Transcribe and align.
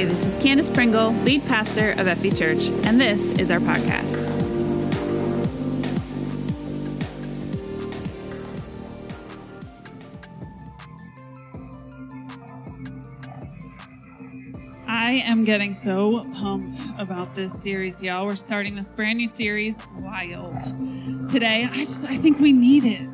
Hey, 0.00 0.06
this 0.06 0.24
is 0.24 0.38
Candace 0.38 0.70
Pringle, 0.70 1.12
lead 1.24 1.44
pastor 1.44 1.90
of 1.90 2.08
Effie 2.08 2.30
Church, 2.30 2.70
and 2.84 2.98
this 2.98 3.32
is 3.32 3.50
our 3.50 3.58
podcast. 3.58 4.30
I 14.88 15.22
am 15.26 15.44
getting 15.44 15.74
so 15.74 16.24
pumped 16.32 16.78
about 16.96 17.34
this 17.34 17.52
series, 17.60 18.00
y'all. 18.00 18.24
We're 18.26 18.36
starting 18.36 18.74
this 18.76 18.88
brand 18.88 19.18
new 19.18 19.28
series, 19.28 19.76
Wild. 19.98 20.56
Today, 21.30 21.68
I 21.70 21.76
just 21.76 22.02
I 22.04 22.16
think 22.16 22.40
we 22.40 22.52
need 22.52 22.86
it 22.86 23.06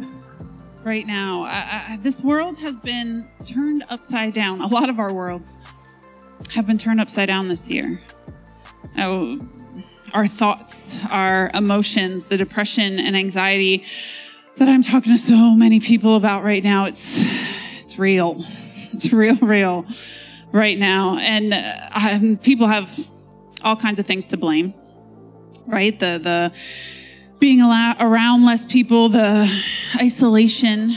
right 0.84 1.04
now. 1.04 1.42
I, 1.42 1.86
I, 1.88 1.98
this 2.00 2.20
world 2.20 2.56
has 2.58 2.78
been 2.78 3.28
turned 3.44 3.84
upside 3.88 4.34
down. 4.34 4.60
A 4.60 4.68
lot 4.68 4.88
of 4.88 5.00
our 5.00 5.12
worlds 5.12 5.52
have 6.56 6.66
been 6.66 6.78
turned 6.78 7.00
upside 7.00 7.28
down 7.28 7.48
this 7.48 7.68
year. 7.68 8.00
Oh, 8.98 9.38
our 10.14 10.26
thoughts, 10.26 10.96
our 11.10 11.50
emotions, 11.52 12.24
the 12.24 12.38
depression 12.38 12.98
and 12.98 13.14
anxiety 13.14 13.84
that 14.56 14.66
I'm 14.66 14.80
talking 14.80 15.12
to 15.12 15.18
so 15.18 15.54
many 15.54 15.80
people 15.80 16.16
about 16.16 16.44
right 16.44 16.64
now, 16.64 16.86
it's 16.86 17.02
it's 17.82 17.98
real. 17.98 18.42
It's 18.92 19.12
real, 19.12 19.36
real 19.36 19.84
right 20.52 20.78
now. 20.78 21.18
And 21.20 21.52
uh, 21.52 22.36
people 22.42 22.66
have 22.66 22.98
all 23.62 23.76
kinds 23.76 24.00
of 24.00 24.06
things 24.06 24.28
to 24.28 24.38
blame, 24.38 24.72
right? 25.66 25.98
The 25.98 26.18
the 26.22 26.52
being 27.38 27.60
around 27.60 28.46
less 28.46 28.64
people, 28.64 29.10
the 29.10 29.46
isolation, 29.96 30.92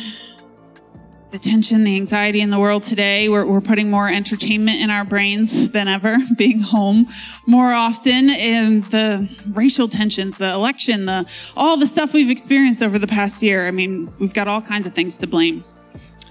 the 1.31 1.39
tension, 1.39 1.83
the 1.83 1.95
anxiety 1.95 2.41
in 2.41 2.49
the 2.49 2.57
world 2.57 2.83
today. 2.83 3.29
We're, 3.29 3.45
we're, 3.45 3.61
putting 3.61 3.91
more 3.91 4.09
entertainment 4.09 4.81
in 4.81 4.89
our 4.89 5.05
brains 5.05 5.69
than 5.71 5.87
ever, 5.87 6.17
being 6.37 6.59
home 6.59 7.07
more 7.45 7.71
often, 7.71 8.29
and 8.31 8.83
the 8.85 9.29
racial 9.51 9.87
tensions, 9.87 10.37
the 10.37 10.51
election, 10.51 11.05
the 11.05 11.29
all 11.55 11.77
the 11.77 11.85
stuff 11.85 12.13
we've 12.13 12.31
experienced 12.31 12.81
over 12.81 12.97
the 12.97 13.07
past 13.07 13.43
year. 13.43 13.67
I 13.67 13.71
mean, 13.71 14.11
we've 14.19 14.33
got 14.33 14.47
all 14.47 14.61
kinds 14.61 14.87
of 14.87 14.93
things 14.93 15.15
to 15.15 15.27
blame. 15.27 15.63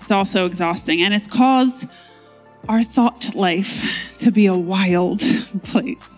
It's 0.01 0.11
also 0.11 0.47
exhausting, 0.47 1.03
and 1.03 1.15
it's 1.15 1.29
caused 1.29 1.89
our 2.69 2.83
thought 2.83 3.35
life 3.35 4.17
to 4.19 4.33
be 4.33 4.47
a 4.47 4.57
wild 4.57 5.21
place. 5.63 6.09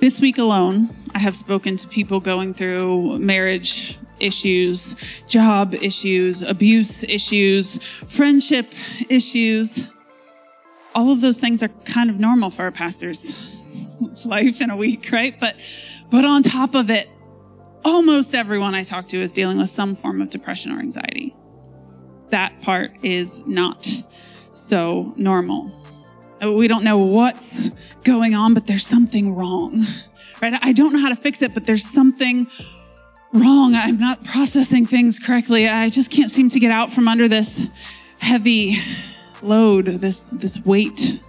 This 0.00 0.20
week 0.20 0.36
alone, 0.36 0.94
I 1.14 1.20
have 1.20 1.34
spoken 1.34 1.78
to 1.78 1.88
people 1.88 2.20
going 2.20 2.52
through 2.52 3.18
marriage 3.18 3.98
issues, 4.20 4.94
job 5.28 5.74
issues, 5.74 6.42
abuse 6.42 7.02
issues, 7.04 7.78
friendship 8.06 8.72
issues. 9.08 9.88
All 10.94 11.10
of 11.10 11.20
those 11.20 11.38
things 11.38 11.62
are 11.62 11.68
kind 11.84 12.10
of 12.10 12.18
normal 12.20 12.50
for 12.50 12.66
a 12.66 12.72
pastor's 12.72 13.34
life 14.24 14.60
in 14.60 14.70
a 14.70 14.76
week, 14.76 15.10
right? 15.12 15.38
But, 15.38 15.56
but 16.10 16.24
on 16.24 16.42
top 16.42 16.74
of 16.74 16.90
it, 16.90 17.08
almost 17.84 18.34
everyone 18.34 18.74
I 18.74 18.82
talk 18.82 19.08
to 19.08 19.20
is 19.20 19.32
dealing 19.32 19.58
with 19.58 19.68
some 19.68 19.94
form 19.94 20.22
of 20.22 20.30
depression 20.30 20.72
or 20.72 20.78
anxiety. 20.78 21.34
That 22.30 22.60
part 22.62 22.92
is 23.02 23.40
not 23.46 23.86
so 24.54 25.12
normal. 25.16 25.70
Uh, 26.42 26.52
we 26.52 26.68
don't 26.68 26.84
know 26.84 26.98
what's 26.98 27.70
going 28.02 28.34
on, 28.34 28.54
but 28.54 28.66
there's 28.66 28.86
something 28.86 29.34
wrong, 29.34 29.84
right? 30.40 30.54
I 30.62 30.72
don't 30.72 30.92
know 30.92 30.98
how 30.98 31.10
to 31.10 31.16
fix 31.16 31.42
it, 31.42 31.54
but 31.54 31.66
there's 31.66 31.86
something 31.86 32.46
wrong. 33.34 33.74
I'm 33.74 33.98
not 33.98 34.24
processing 34.24 34.86
things 34.86 35.18
correctly. 35.18 35.68
I 35.68 35.90
just 35.90 36.10
can't 36.10 36.30
seem 36.30 36.48
to 36.50 36.60
get 36.60 36.70
out 36.70 36.92
from 36.92 37.08
under 37.08 37.28
this 37.28 37.68
heavy 38.18 38.76
load, 39.42 39.86
this, 39.86 40.18
this 40.32 40.58
weight 40.60 41.20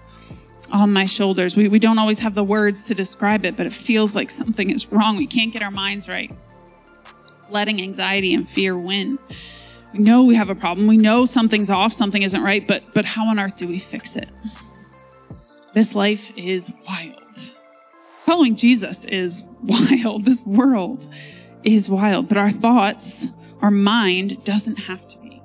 on 0.71 0.93
my 0.93 1.05
shoulders. 1.05 1.55
We, 1.55 1.67
we 1.67 1.79
don't 1.79 1.97
always 1.97 2.19
have 2.19 2.35
the 2.35 2.43
words 2.43 2.83
to 2.85 2.93
describe 2.93 3.43
it, 3.43 3.57
but 3.57 3.65
it 3.65 3.73
feels 3.73 4.15
like 4.15 4.31
something 4.31 4.69
is 4.69 4.91
wrong. 4.91 5.17
We 5.17 5.27
can't 5.27 5.51
get 5.51 5.61
our 5.61 5.71
minds 5.71 6.07
right. 6.07 6.31
Letting 7.49 7.81
anxiety 7.81 8.33
and 8.33 8.47
fear 8.47 8.77
win. 8.77 9.19
We 9.93 9.99
know 9.99 10.23
we 10.23 10.35
have 10.35 10.49
a 10.49 10.55
problem. 10.55 10.87
We 10.87 10.97
know 10.97 11.25
something's 11.25 11.69
off, 11.69 11.91
something 11.91 12.21
isn't 12.21 12.41
right, 12.41 12.65
but, 12.67 12.93
but 12.93 13.05
how 13.05 13.27
on 13.27 13.39
earth 13.39 13.57
do 13.57 13.67
we 13.67 13.79
fix 13.79 14.15
it? 14.15 14.29
This 15.73 15.95
life 15.95 16.31
is 16.37 16.71
wild. 16.87 17.21
Following 18.25 18.55
Jesus 18.55 19.03
is 19.05 19.43
wild. 19.61 20.25
This 20.25 20.43
world 20.45 21.07
is 21.65 21.89
wild, 21.89 22.29
but 22.29 22.37
our 22.37 22.49
thoughts, 22.49 23.25
our 23.61 23.71
mind 23.71 24.43
doesn't 24.45 24.77
have 24.77 25.07
to 25.07 25.19
be. 25.19 25.41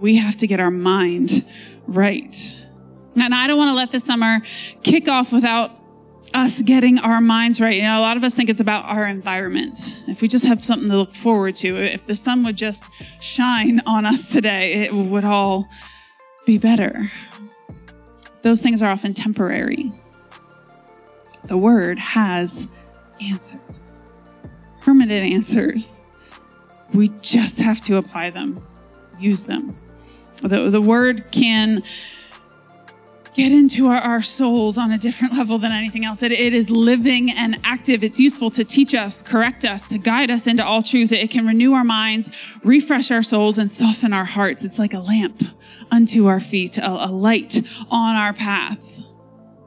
We 0.00 0.16
have 0.16 0.36
to 0.36 0.46
get 0.46 0.60
our 0.60 0.70
mind 0.70 1.44
right. 1.86 2.62
And 3.20 3.34
I 3.34 3.46
don't 3.46 3.56
want 3.56 3.70
to 3.70 3.74
let 3.74 3.90
this 3.90 4.04
summer 4.04 4.40
kick 4.82 5.08
off 5.08 5.32
without 5.32 5.70
us 6.34 6.60
getting 6.60 6.98
our 6.98 7.20
minds 7.20 7.60
right. 7.60 7.76
You 7.76 7.82
know, 7.82 7.98
a 7.98 8.00
lot 8.00 8.16
of 8.16 8.24
us 8.24 8.34
think 8.34 8.50
it's 8.50 8.60
about 8.60 8.84
our 8.86 9.06
environment. 9.06 9.78
If 10.08 10.20
we 10.20 10.28
just 10.28 10.44
have 10.44 10.62
something 10.62 10.88
to 10.88 10.96
look 10.96 11.14
forward 11.14 11.54
to, 11.56 11.76
if 11.76 12.06
the 12.06 12.16
sun 12.16 12.44
would 12.44 12.56
just 12.56 12.84
shine 13.20 13.80
on 13.86 14.04
us 14.04 14.28
today, 14.28 14.74
it 14.84 14.92
would 14.92 15.24
all 15.24 15.66
be 16.44 16.58
better. 16.58 17.10
Those 18.42 18.60
things 18.60 18.82
are 18.82 18.90
often 18.90 19.14
temporary. 19.14 19.92
The 21.44 21.56
word 21.56 21.98
has 21.98 22.66
answers 23.22 23.93
permanent 24.84 25.32
answers. 25.32 26.04
We 26.92 27.08
just 27.20 27.58
have 27.58 27.80
to 27.82 27.96
apply 27.96 28.30
them, 28.30 28.60
use 29.18 29.44
them. 29.44 29.74
The, 30.42 30.70
the 30.70 30.80
word 30.80 31.24
can 31.32 31.82
get 33.34 33.50
into 33.50 33.88
our, 33.88 33.98
our, 33.98 34.22
souls 34.22 34.78
on 34.78 34.92
a 34.92 34.98
different 34.98 35.32
level 35.34 35.58
than 35.58 35.72
anything 35.72 36.04
else. 36.04 36.22
It, 36.22 36.30
it 36.30 36.52
is 36.54 36.70
living 36.70 37.30
and 37.30 37.58
active. 37.64 38.04
It's 38.04 38.20
useful 38.20 38.50
to 38.50 38.62
teach 38.62 38.94
us, 38.94 39.22
correct 39.22 39.64
us, 39.64 39.88
to 39.88 39.98
guide 39.98 40.30
us 40.30 40.46
into 40.46 40.64
all 40.64 40.82
truth. 40.82 41.10
It 41.10 41.30
can 41.30 41.46
renew 41.46 41.72
our 41.72 41.82
minds, 41.82 42.30
refresh 42.62 43.10
our 43.10 43.22
souls, 43.22 43.58
and 43.58 43.70
soften 43.70 44.12
our 44.12 44.24
hearts. 44.24 44.62
It's 44.64 44.78
like 44.78 44.94
a 44.94 45.00
lamp 45.00 45.42
unto 45.90 46.26
our 46.26 46.40
feet, 46.40 46.78
a, 46.78 46.88
a 46.88 47.10
light 47.10 47.60
on 47.90 48.14
our 48.14 48.32
path. 48.32 49.00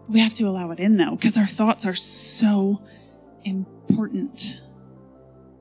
We 0.09 0.21
have 0.21 0.35
to 0.35 0.45
allow 0.45 0.71
it 0.71 0.79
in 0.79 0.97
though, 0.97 1.15
because 1.15 1.35
our 1.35 1.47
thoughts 1.47 1.85
are 1.85 1.95
so 1.95 2.81
important. 3.43 4.61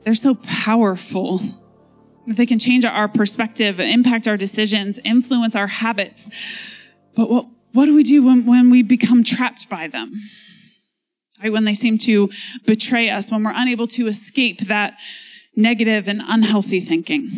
They're 0.07 0.15
so 0.15 0.37
powerful. 0.37 1.39
that 2.29 2.37
They 2.37 2.47
can 2.47 2.61
change 2.61 2.85
our 2.85 3.09
perspective, 3.09 3.81
impact 3.81 4.29
our 4.29 4.37
decisions, 4.37 5.01
influence 5.05 5.57
our 5.57 5.67
habits. 5.67 6.31
But 7.17 7.29
what, 7.29 7.49
what 7.73 7.87
do 7.87 7.95
we 7.95 8.05
do 8.05 8.25
when, 8.25 8.47
when 8.47 8.71
we 8.71 8.85
become 8.85 9.25
trapped 9.25 9.69
by 9.69 9.89
them? 9.89 10.23
Right? 11.43 11.53
When 11.53 11.65
they 11.65 11.75
seem 11.75 11.99
to 11.99 12.31
betray 12.65 13.11
us, 13.11 13.33
when 13.33 13.43
we're 13.43 13.53
unable 13.53 13.89
to 13.89 14.07
escape 14.07 14.61
that 14.69 14.97
negative 15.57 16.07
and 16.07 16.23
unhealthy 16.25 16.79
thinking. 16.79 17.29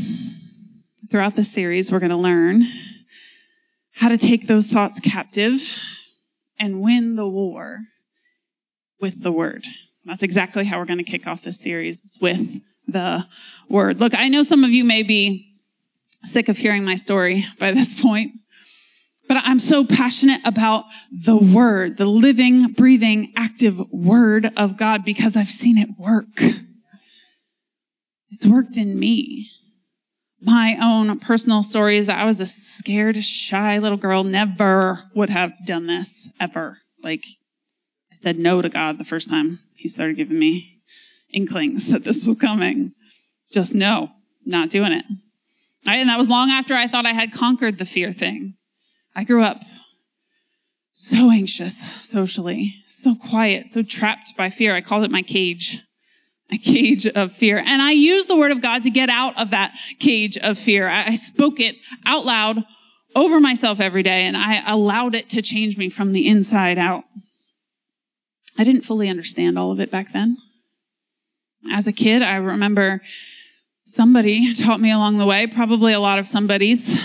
Throughout 1.10 1.36
the 1.36 1.44
series, 1.44 1.90
we're 1.90 2.00
going 2.00 2.10
to 2.10 2.16
learn 2.16 2.64
how 3.92 4.08
to 4.10 4.18
take 4.18 4.46
those 4.46 4.66
thoughts 4.66 5.00
captive 5.00 5.62
and 6.58 6.82
win 6.82 7.16
the 7.16 7.26
war 7.26 7.84
with 9.00 9.22
the 9.22 9.32
word. 9.32 9.64
That's 10.04 10.22
exactly 10.22 10.64
how 10.64 10.78
we're 10.78 10.86
going 10.86 10.98
to 10.98 11.04
kick 11.04 11.26
off 11.26 11.42
this 11.42 11.60
series 11.60 12.18
with 12.20 12.60
the 12.86 13.26
word. 13.68 14.00
Look, 14.00 14.14
I 14.14 14.28
know 14.28 14.42
some 14.42 14.64
of 14.64 14.70
you 14.70 14.84
may 14.84 15.02
be 15.02 15.54
sick 16.24 16.48
of 16.48 16.56
hearing 16.56 16.84
my 16.84 16.96
story 16.96 17.44
by 17.58 17.72
this 17.72 18.00
point, 18.00 18.32
but 19.28 19.36
I'm 19.44 19.58
so 19.58 19.84
passionate 19.84 20.40
about 20.44 20.84
the 21.12 21.36
word, 21.36 21.98
the 21.98 22.06
living, 22.06 22.72
breathing, 22.72 23.32
active 23.36 23.80
word 23.90 24.50
of 24.56 24.76
God 24.76 25.04
because 25.04 25.36
I've 25.36 25.50
seen 25.50 25.76
it 25.76 25.90
work. 25.98 26.40
It's 28.30 28.46
worked 28.46 28.76
in 28.76 28.98
me. 28.98 29.50
My 30.40 30.78
own 30.80 31.18
personal 31.18 31.62
story 31.62 31.96
is 31.96 32.06
that 32.06 32.18
I 32.18 32.24
was 32.24 32.40
a 32.40 32.46
scared, 32.46 33.22
shy 33.22 33.78
little 33.78 33.98
girl, 33.98 34.22
never 34.22 35.04
would 35.14 35.30
have 35.30 35.52
done 35.66 35.86
this 35.86 36.28
ever. 36.38 36.78
Like, 37.02 37.24
I 38.12 38.14
said 38.14 38.38
no 38.38 38.62
to 38.62 38.68
God 38.68 38.98
the 38.98 39.04
first 39.04 39.28
time 39.28 39.60
he 39.78 39.88
started 39.88 40.16
giving 40.16 40.38
me 40.38 40.80
inklings 41.32 41.86
that 41.86 42.02
this 42.02 42.26
was 42.26 42.36
coming. 42.36 42.92
Just 43.50 43.74
no, 43.74 44.10
not 44.44 44.70
doing 44.70 44.92
it. 44.92 45.04
and 45.86 46.08
that 46.08 46.18
was 46.18 46.28
long 46.28 46.50
after 46.50 46.74
I 46.74 46.88
thought 46.88 47.06
I 47.06 47.12
had 47.12 47.32
conquered 47.32 47.78
the 47.78 47.84
fear 47.84 48.12
thing. 48.12 48.54
I 49.14 49.22
grew 49.22 49.42
up 49.44 49.62
so 50.92 51.30
anxious 51.30 51.78
socially, 52.04 52.74
so 52.86 53.14
quiet, 53.14 53.68
so 53.68 53.82
trapped 53.82 54.36
by 54.36 54.50
fear. 54.50 54.74
I 54.74 54.80
called 54.80 55.04
it 55.04 55.12
my 55.12 55.22
cage, 55.22 55.80
a 56.50 56.58
cage 56.58 57.06
of 57.06 57.32
fear. 57.32 57.58
And 57.58 57.80
I 57.80 57.92
used 57.92 58.28
the 58.28 58.36
word 58.36 58.50
of 58.50 58.60
God 58.60 58.82
to 58.82 58.90
get 58.90 59.08
out 59.08 59.38
of 59.38 59.50
that 59.50 59.78
cage 60.00 60.36
of 60.36 60.58
fear. 60.58 60.88
I 60.88 61.14
spoke 61.14 61.60
it 61.60 61.76
out 62.04 62.26
loud 62.26 62.64
over 63.14 63.38
myself 63.38 63.78
every 63.78 64.02
day 64.02 64.22
and 64.22 64.36
I 64.36 64.68
allowed 64.68 65.14
it 65.14 65.30
to 65.30 65.40
change 65.40 65.76
me 65.76 65.88
from 65.88 66.10
the 66.10 66.26
inside 66.26 66.78
out. 66.78 67.04
I 68.58 68.64
didn't 68.64 68.82
fully 68.82 69.08
understand 69.08 69.58
all 69.58 69.70
of 69.70 69.80
it 69.80 69.90
back 69.90 70.12
then. 70.12 70.36
As 71.72 71.86
a 71.86 71.92
kid, 71.92 72.22
I 72.22 72.36
remember 72.36 73.00
somebody 73.84 74.52
taught 74.54 74.80
me 74.80 74.90
along 74.90 75.18
the 75.18 75.26
way, 75.26 75.46
probably 75.46 75.92
a 75.92 76.00
lot 76.00 76.18
of 76.18 76.26
somebody's 76.26 76.98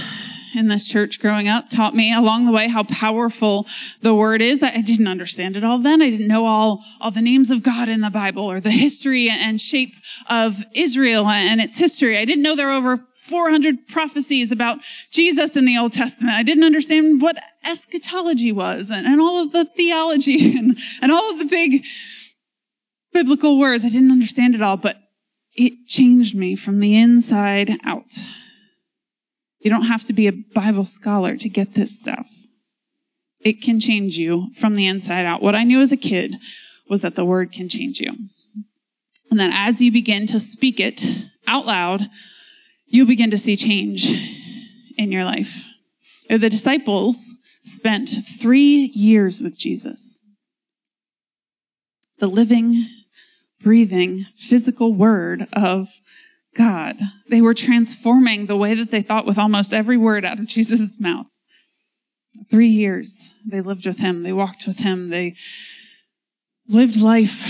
in 0.55 0.67
this 0.67 0.88
church 0.88 1.19
growing 1.19 1.47
up 1.47 1.69
taught 1.69 1.95
me 1.95 2.13
along 2.13 2.45
the 2.45 2.51
way 2.51 2.67
how 2.67 2.83
powerful 2.83 3.67
the 4.01 4.13
word 4.13 4.41
is. 4.41 4.61
I 4.63 4.81
didn't 4.81 5.07
understand 5.07 5.55
it 5.55 5.63
all 5.63 5.79
then. 5.79 6.01
I 6.01 6.09
didn't 6.09 6.27
know 6.27 6.45
all, 6.45 6.83
all 7.01 7.11
the 7.11 7.21
names 7.21 7.50
of 7.50 7.63
God 7.63 7.89
in 7.89 8.01
the 8.01 8.09
Bible 8.09 8.44
or 8.44 8.59
the 8.59 8.71
history 8.71 9.29
and 9.29 9.59
shape 9.59 9.95
of 10.29 10.63
Israel 10.73 11.27
and 11.27 11.61
its 11.61 11.77
history. 11.77 12.17
I 12.17 12.25
didn't 12.25 12.44
know 12.44 12.55
there 12.55 12.67
were 12.67 12.73
over 12.73 13.07
400 13.24 13.88
prophecies 13.88 14.52
about 14.52 14.80
Jesus 15.10 15.56
in 15.56 15.66
the 15.66 15.78
Old 15.78 15.94
Testament. 15.94 16.36
I 16.36 16.44
didn't 16.44 16.66
understand 16.66 17.22
what 17.22 17.38
eschatology 17.66 18.52
was 18.52 18.92
and, 18.92 19.08
and 19.08 19.22
all 19.22 19.42
of 19.42 19.54
the 19.54 19.64
theology 19.64 20.58
and, 20.58 20.78
and 21.02 21.12
all 21.12 21.31
of 21.31 21.40
the 21.40 21.46
big 21.46 21.86
biblical 23.14 23.58
words. 23.58 23.86
I 23.86 23.90
didn't 23.90 24.12
understand 24.12 24.56
it 24.56 24.62
all, 24.62 24.78
but 24.78 24.98
it 25.56 25.88
changed 25.88 26.36
me 26.36 26.56
from 26.56 26.80
the 26.80 26.98
inside 26.98 27.78
out. 27.86 28.12
You 29.60 29.70
don't 29.70 29.84
have 29.84 30.04
to 30.06 30.14
be 30.14 30.28
a 30.28 30.34
Bible 30.34 30.84
scholar 30.84 31.38
to 31.38 31.48
get 31.48 31.75
this 31.75 31.98
stuff. 31.98 32.28
It 33.40 33.62
can 33.62 33.80
change 33.80 34.18
you 34.18 34.50
from 34.54 34.75
the 34.75 34.88
inside 34.88 35.25
out. 35.25 35.42
What 35.42 35.56
I 35.56 35.64
knew 35.64 35.80
as 35.80 35.92
a 35.92 35.98
kid 35.98 36.36
was 36.90 37.02
that 37.02 37.16
the 37.16 37.25
word 37.25 37.54
can 37.54 37.70
change 37.70 38.00
you. 38.00 38.12
And 39.31 39.40
that 39.40 39.52
as 39.54 39.81
you 39.81 39.92
begin 39.92 40.28
to 40.28 40.40
speak 40.40 40.80
it 40.80 41.04
out 41.48 41.66
loud, 41.66 42.10
you'll 42.94 43.07
begin 43.07 43.31
to 43.31 43.38
see 43.38 43.56
change 43.56 44.07
in 44.98 45.12
your 45.12 45.25
life. 45.25 45.66
The 46.30 46.50
disciples 46.50 47.34
spent 47.63 48.10
three 48.40 48.92
years 48.94 49.42
with 49.42 49.57
Jesus. 49.57 50.24
The 52.19 52.28
living, 52.28 52.86
breathing, 53.62 54.25
physical 54.36 54.94
word 54.94 55.48
of 55.51 55.90
God. 56.56 56.98
They 57.30 57.42
were 57.42 57.56
transforming 57.56 58.45
the 58.45 58.56
way 58.56 58.75
that 58.75 58.92
they 58.92 59.01
thought 59.01 59.25
with 59.25 59.39
almost 59.39 59.74
every 59.74 59.98
word 59.98 60.24
out 60.24 60.39
of 60.39 60.46
Jesus' 60.46 61.00
mouth. 61.00 61.25
Three 62.51 62.68
years 62.68 63.18
they 63.46 63.62
lived 63.62 63.88
with 63.88 63.98
him. 63.98 64.22
They 64.22 64.34
walked 64.34 64.68
with 64.68 64.80
him. 64.80 65.10
They 65.10 65.36
lived 66.68 67.01
life 67.01 67.44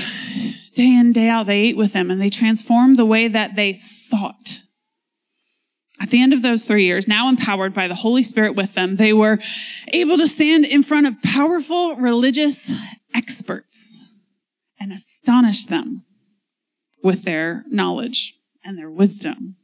day 0.74 0.96
in, 0.98 1.12
day 1.12 1.28
out. 1.28 1.48
They 1.48 1.60
ate 1.60 1.78
with 1.78 1.92
him 1.92 2.10
and 2.10 2.22
they 2.22 2.30
transformed 2.30 2.96
the 2.96 3.06
way 3.06 3.28
that 3.28 3.56
they 3.56 3.74
thought. 3.74 4.63
At 6.04 6.10
the 6.10 6.22
end 6.22 6.34
of 6.34 6.42
those 6.42 6.66
three 6.66 6.84
years, 6.84 7.08
now 7.08 7.30
empowered 7.30 7.74
by 7.74 7.88
the 7.88 7.96
Holy 7.96 8.24
Spirit 8.24 8.58
with 8.58 8.74
them, 8.74 8.98
they 8.98 9.14
were 9.14 9.40
able 9.88 10.18
to 10.18 10.28
stand 10.28 10.66
in 10.66 10.84
front 10.84 11.08
of 11.08 11.22
powerful 11.22 11.96
religious 11.96 12.70
experts 13.16 14.02
and 14.78 14.92
astonish 14.92 15.66
them 15.66 16.04
with 17.02 17.24
their 17.24 17.64
knowledge 17.70 18.36
and 18.66 18.78
their 18.78 18.92
wisdom. 18.92 19.56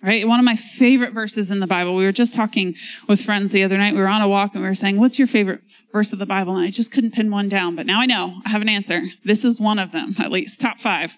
Right? 0.00 0.28
One 0.28 0.38
of 0.38 0.44
my 0.44 0.54
favorite 0.54 1.12
verses 1.12 1.50
in 1.50 1.58
the 1.58 1.66
Bible. 1.66 1.96
We 1.96 2.04
were 2.04 2.12
just 2.12 2.32
talking 2.32 2.76
with 3.08 3.20
friends 3.20 3.50
the 3.50 3.64
other 3.64 3.76
night. 3.76 3.94
We 3.94 4.00
were 4.00 4.06
on 4.06 4.22
a 4.22 4.28
walk 4.28 4.54
and 4.54 4.62
we 4.62 4.68
were 4.68 4.76
saying, 4.76 5.00
what's 5.00 5.18
your 5.18 5.26
favorite 5.26 5.62
verse 5.92 6.12
of 6.12 6.20
the 6.20 6.26
Bible? 6.26 6.54
And 6.54 6.64
I 6.64 6.70
just 6.70 6.92
couldn't 6.92 7.10
pin 7.10 7.32
one 7.32 7.48
down, 7.48 7.74
but 7.74 7.86
now 7.86 8.00
I 8.00 8.06
know. 8.06 8.40
I 8.46 8.50
have 8.50 8.62
an 8.62 8.68
answer. 8.68 9.02
This 9.24 9.44
is 9.44 9.60
one 9.60 9.80
of 9.80 9.90
them, 9.90 10.14
at 10.20 10.30
least 10.30 10.60
top 10.60 10.78
five. 10.78 11.16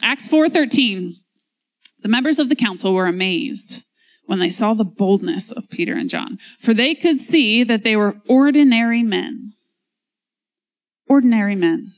Acts 0.00 0.28
4:13. 0.28 1.14
The 2.02 2.08
members 2.08 2.38
of 2.38 2.48
the 2.48 2.56
council 2.56 2.94
were 2.94 3.06
amazed 3.06 3.82
when 4.26 4.38
they 4.38 4.50
saw 4.50 4.74
the 4.74 4.84
boldness 4.84 5.52
of 5.52 5.70
Peter 5.70 5.94
and 5.94 6.08
John, 6.08 6.38
for 6.58 6.72
they 6.72 6.94
could 6.94 7.20
see 7.20 7.64
that 7.64 7.84
they 7.84 7.96
were 7.96 8.16
ordinary 8.28 9.02
men. 9.02 9.54
Ordinary 11.08 11.56
men 11.56 11.92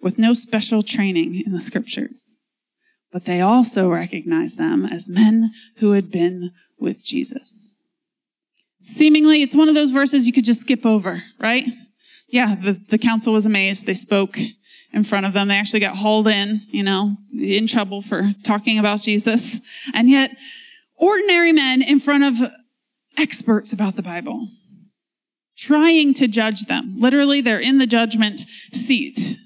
with 0.00 0.18
no 0.18 0.32
special 0.34 0.82
training 0.82 1.42
in 1.46 1.52
the 1.52 1.60
scriptures 1.60 2.36
but 3.16 3.24
they 3.24 3.40
also 3.40 3.88
recognized 3.88 4.58
them 4.58 4.84
as 4.84 5.08
men 5.08 5.50
who 5.78 5.92
had 5.92 6.10
been 6.10 6.52
with 6.78 7.02
Jesus. 7.02 7.74
Seemingly, 8.78 9.40
it's 9.40 9.56
one 9.56 9.70
of 9.70 9.74
those 9.74 9.90
verses 9.90 10.26
you 10.26 10.34
could 10.34 10.44
just 10.44 10.60
skip 10.60 10.84
over, 10.84 11.22
right? 11.40 11.64
Yeah, 12.28 12.56
the, 12.56 12.72
the 12.72 12.98
council 12.98 13.32
was 13.32 13.46
amazed. 13.46 13.86
They 13.86 13.94
spoke 13.94 14.36
in 14.92 15.02
front 15.02 15.24
of 15.24 15.32
them. 15.32 15.48
They 15.48 15.56
actually 15.56 15.80
got 15.80 15.96
hauled 15.96 16.28
in, 16.28 16.60
you 16.68 16.82
know, 16.82 17.14
in 17.32 17.66
trouble 17.66 18.02
for 18.02 18.32
talking 18.44 18.78
about 18.78 19.00
Jesus. 19.00 19.62
And 19.94 20.10
yet, 20.10 20.36
ordinary 20.96 21.52
men 21.52 21.82
in 21.82 21.98
front 22.00 22.24
of 22.24 22.50
experts 23.16 23.72
about 23.72 23.96
the 23.96 24.02
Bible, 24.02 24.48
trying 25.56 26.14
to 26.14 26.28
judge 26.28 26.66
them. 26.66 26.96
Literally, 26.98 27.40
they're 27.40 27.60
in 27.60 27.78
the 27.78 27.86
judgment 27.86 28.40
seat. 28.72 29.38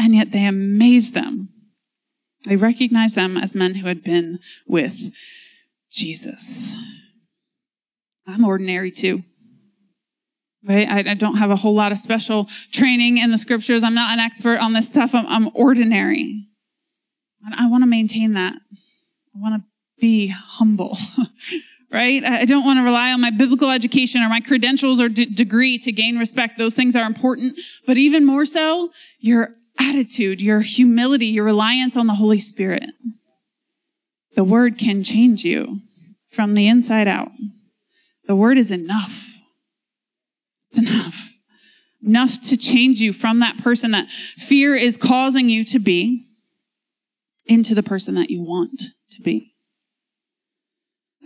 And 0.00 0.14
yet 0.14 0.30
they 0.30 0.46
amaze 0.46 1.10
them 1.10 1.48
they 2.44 2.56
recognized 2.56 3.14
them 3.14 3.36
as 3.36 3.54
men 3.54 3.76
who 3.76 3.86
had 3.86 4.02
been 4.02 4.38
with 4.66 5.12
Jesus. 5.90 6.74
I'm 8.26 8.44
ordinary 8.44 8.90
too. 8.90 9.22
Right? 10.66 10.88
I, 10.88 11.10
I, 11.10 11.14
don't 11.14 11.36
have 11.36 11.50
a 11.50 11.56
whole 11.56 11.74
lot 11.74 11.92
of 11.92 11.98
special 11.98 12.48
training 12.72 13.16
in 13.18 13.30
the 13.30 13.38
scriptures. 13.38 13.84
I'm 13.84 13.94
not 13.94 14.12
an 14.12 14.18
expert 14.18 14.58
on 14.58 14.72
this 14.72 14.88
stuff. 14.88 15.14
I'm, 15.14 15.26
I'm 15.26 15.50
ordinary. 15.54 16.46
And 17.44 17.54
I 17.54 17.68
want 17.68 17.82
to 17.82 17.88
maintain 17.88 18.34
that. 18.34 18.54
I 18.54 19.38
want 19.38 19.62
to 19.62 19.67
be 20.00 20.28
humble. 20.28 20.96
right? 21.92 22.22
I 22.24 22.44
don't 22.44 22.64
want 22.64 22.78
to 22.78 22.82
rely 22.82 23.12
on 23.12 23.20
my 23.20 23.30
biblical 23.30 23.70
education 23.70 24.22
or 24.22 24.28
my 24.28 24.40
credentials 24.40 25.00
or 25.00 25.08
d- 25.08 25.26
degree 25.26 25.78
to 25.78 25.92
gain 25.92 26.18
respect. 26.18 26.58
Those 26.58 26.74
things 26.74 26.94
are 26.96 27.06
important. 27.06 27.58
But 27.86 27.96
even 27.96 28.26
more 28.26 28.44
so, 28.44 28.90
your 29.18 29.54
attitude, 29.80 30.40
your 30.40 30.60
humility, 30.60 31.26
your 31.26 31.44
reliance 31.44 31.96
on 31.96 32.06
the 32.06 32.14
Holy 32.14 32.38
Spirit. 32.38 32.90
The 34.34 34.44
word 34.44 34.78
can 34.78 35.02
change 35.02 35.44
you 35.44 35.80
from 36.28 36.54
the 36.54 36.68
inside 36.68 37.08
out. 37.08 37.32
The 38.26 38.36
word 38.36 38.58
is 38.58 38.70
enough. 38.70 39.38
It's 40.70 40.78
enough. 40.78 41.34
Enough 42.04 42.40
to 42.42 42.56
change 42.56 43.00
you 43.00 43.12
from 43.12 43.40
that 43.40 43.58
person 43.58 43.90
that 43.92 44.08
fear 44.08 44.76
is 44.76 44.96
causing 44.96 45.48
you 45.48 45.64
to 45.64 45.78
be 45.78 46.26
into 47.46 47.74
the 47.74 47.82
person 47.82 48.14
that 48.14 48.30
you 48.30 48.42
want 48.42 48.78
to 49.10 49.22
be. 49.22 49.54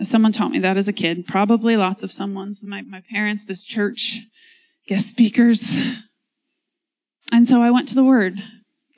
Someone 0.03 0.31
taught 0.31 0.51
me 0.51 0.59
that 0.59 0.77
as 0.77 0.87
a 0.87 0.93
kid, 0.93 1.25
probably 1.27 1.77
lots 1.77 2.03
of 2.03 2.11
someone's, 2.11 2.61
my, 2.63 2.81
my 2.81 3.01
parents, 3.11 3.45
this 3.45 3.63
church, 3.63 4.21
guest 4.87 5.09
speakers, 5.09 5.77
and 7.33 7.47
so 7.47 7.61
I 7.61 7.71
went 7.71 7.87
to 7.87 7.95
the 7.95 8.03
Word 8.03 8.41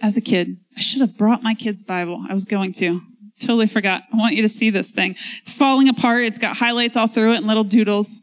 as 0.02 0.18
a 0.18 0.22
kid. 0.22 0.58
I 0.76 0.82
should 0.82 1.00
have 1.00 1.18
brought 1.18 1.42
my 1.42 1.54
kid's 1.54 1.84
Bible. 1.84 2.26
I 2.30 2.34
was 2.34 2.44
going 2.44 2.74
to. 2.74 3.02
Totally 3.40 3.68
forgot. 3.68 4.04
I 4.14 4.18
want 4.18 4.36
you 4.36 4.42
to 4.42 4.50
see 4.50 4.70
this 4.70 4.92
thing. 4.92 5.16
It's 5.42 5.52
falling 5.52 5.90
apart. 5.90 6.24
It's 6.24 6.40
got 6.40 6.58
highlights 6.58 6.96
all 6.96 7.08
through 7.08 7.34
it 7.34 7.38
and 7.38 7.48
little 7.48 7.64
doodles. 7.66 8.22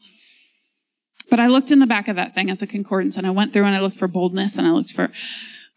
But 1.31 1.41
I 1.41 1.47
looked 1.47 1.71
in 1.71 1.79
the 1.81 1.87
back 1.87 2.09
of 2.09 2.17
that 2.17 2.35
thing 2.35 2.51
at 2.51 2.61
the 2.61 2.67
concordance 2.67 3.17
and 3.17 3.27
I 3.27 3.31
went 3.31 3.53
through 3.53 3.65
and 3.65 3.75
I 3.75 3.81
looked 3.81 3.97
for 3.97 4.09
boldness 4.09 4.57
and 4.57 4.67
I 4.67 4.71
looked 4.71 4.93
for 4.93 5.11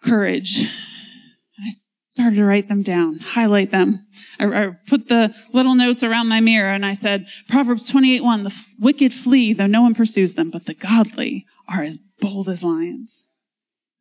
courage. 0.04 0.64
I 1.60 1.70
started 2.16 2.38
to 2.38 2.46
write 2.46 2.70
them 2.70 2.82
down, 2.82 3.20
highlight 3.20 3.72
them. 3.72 4.08
I, 4.40 4.46
I 4.46 4.72
put 4.88 5.10
the 5.10 5.36
little 5.52 5.76
notes 5.76 6.02
around 6.02 6.28
my 6.28 6.40
mirror 6.40 6.72
and 6.72 6.86
I 6.86 6.94
said, 6.94 7.28
Proverbs 7.50 7.86
28, 7.86 8.24
1, 8.24 8.44
the 8.44 8.66
wicked 8.80 9.14
flee 9.14 9.54
though 9.54 9.68
no 9.68 9.82
one 9.82 9.94
pursues 9.94 10.36
them, 10.36 10.50
but 10.50 10.66
the 10.66 10.74
godly 10.74 11.46
are 11.68 11.84
as 11.84 11.98
bold 12.20 12.48
as 12.50 12.64
lions 12.64 13.26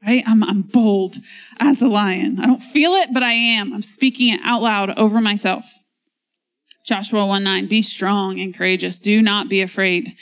right? 0.06 0.23
I'm, 0.26 0.44
I'm 0.44 0.62
bold 0.62 1.16
as 1.59 1.80
a 1.80 1.88
lion. 1.88 2.38
I 2.40 2.47
don't 2.47 2.62
feel 2.62 2.92
it, 2.92 3.12
but 3.12 3.23
I 3.23 3.33
am. 3.33 3.73
I'm 3.73 3.83
speaking 3.83 4.33
it 4.35 4.40
out 4.44 4.62
loud 4.62 4.90
over 4.99 5.21
myself. 5.21 5.73
Joshua 6.85 7.26
1 7.26 7.42
9, 7.42 7.66
be 7.66 7.80
strong 7.80 8.38
and 8.38 8.54
courageous. 8.54 9.00
Do 9.00 9.23
not 9.23 9.49
be 9.49 9.62
afraid. 9.62 10.16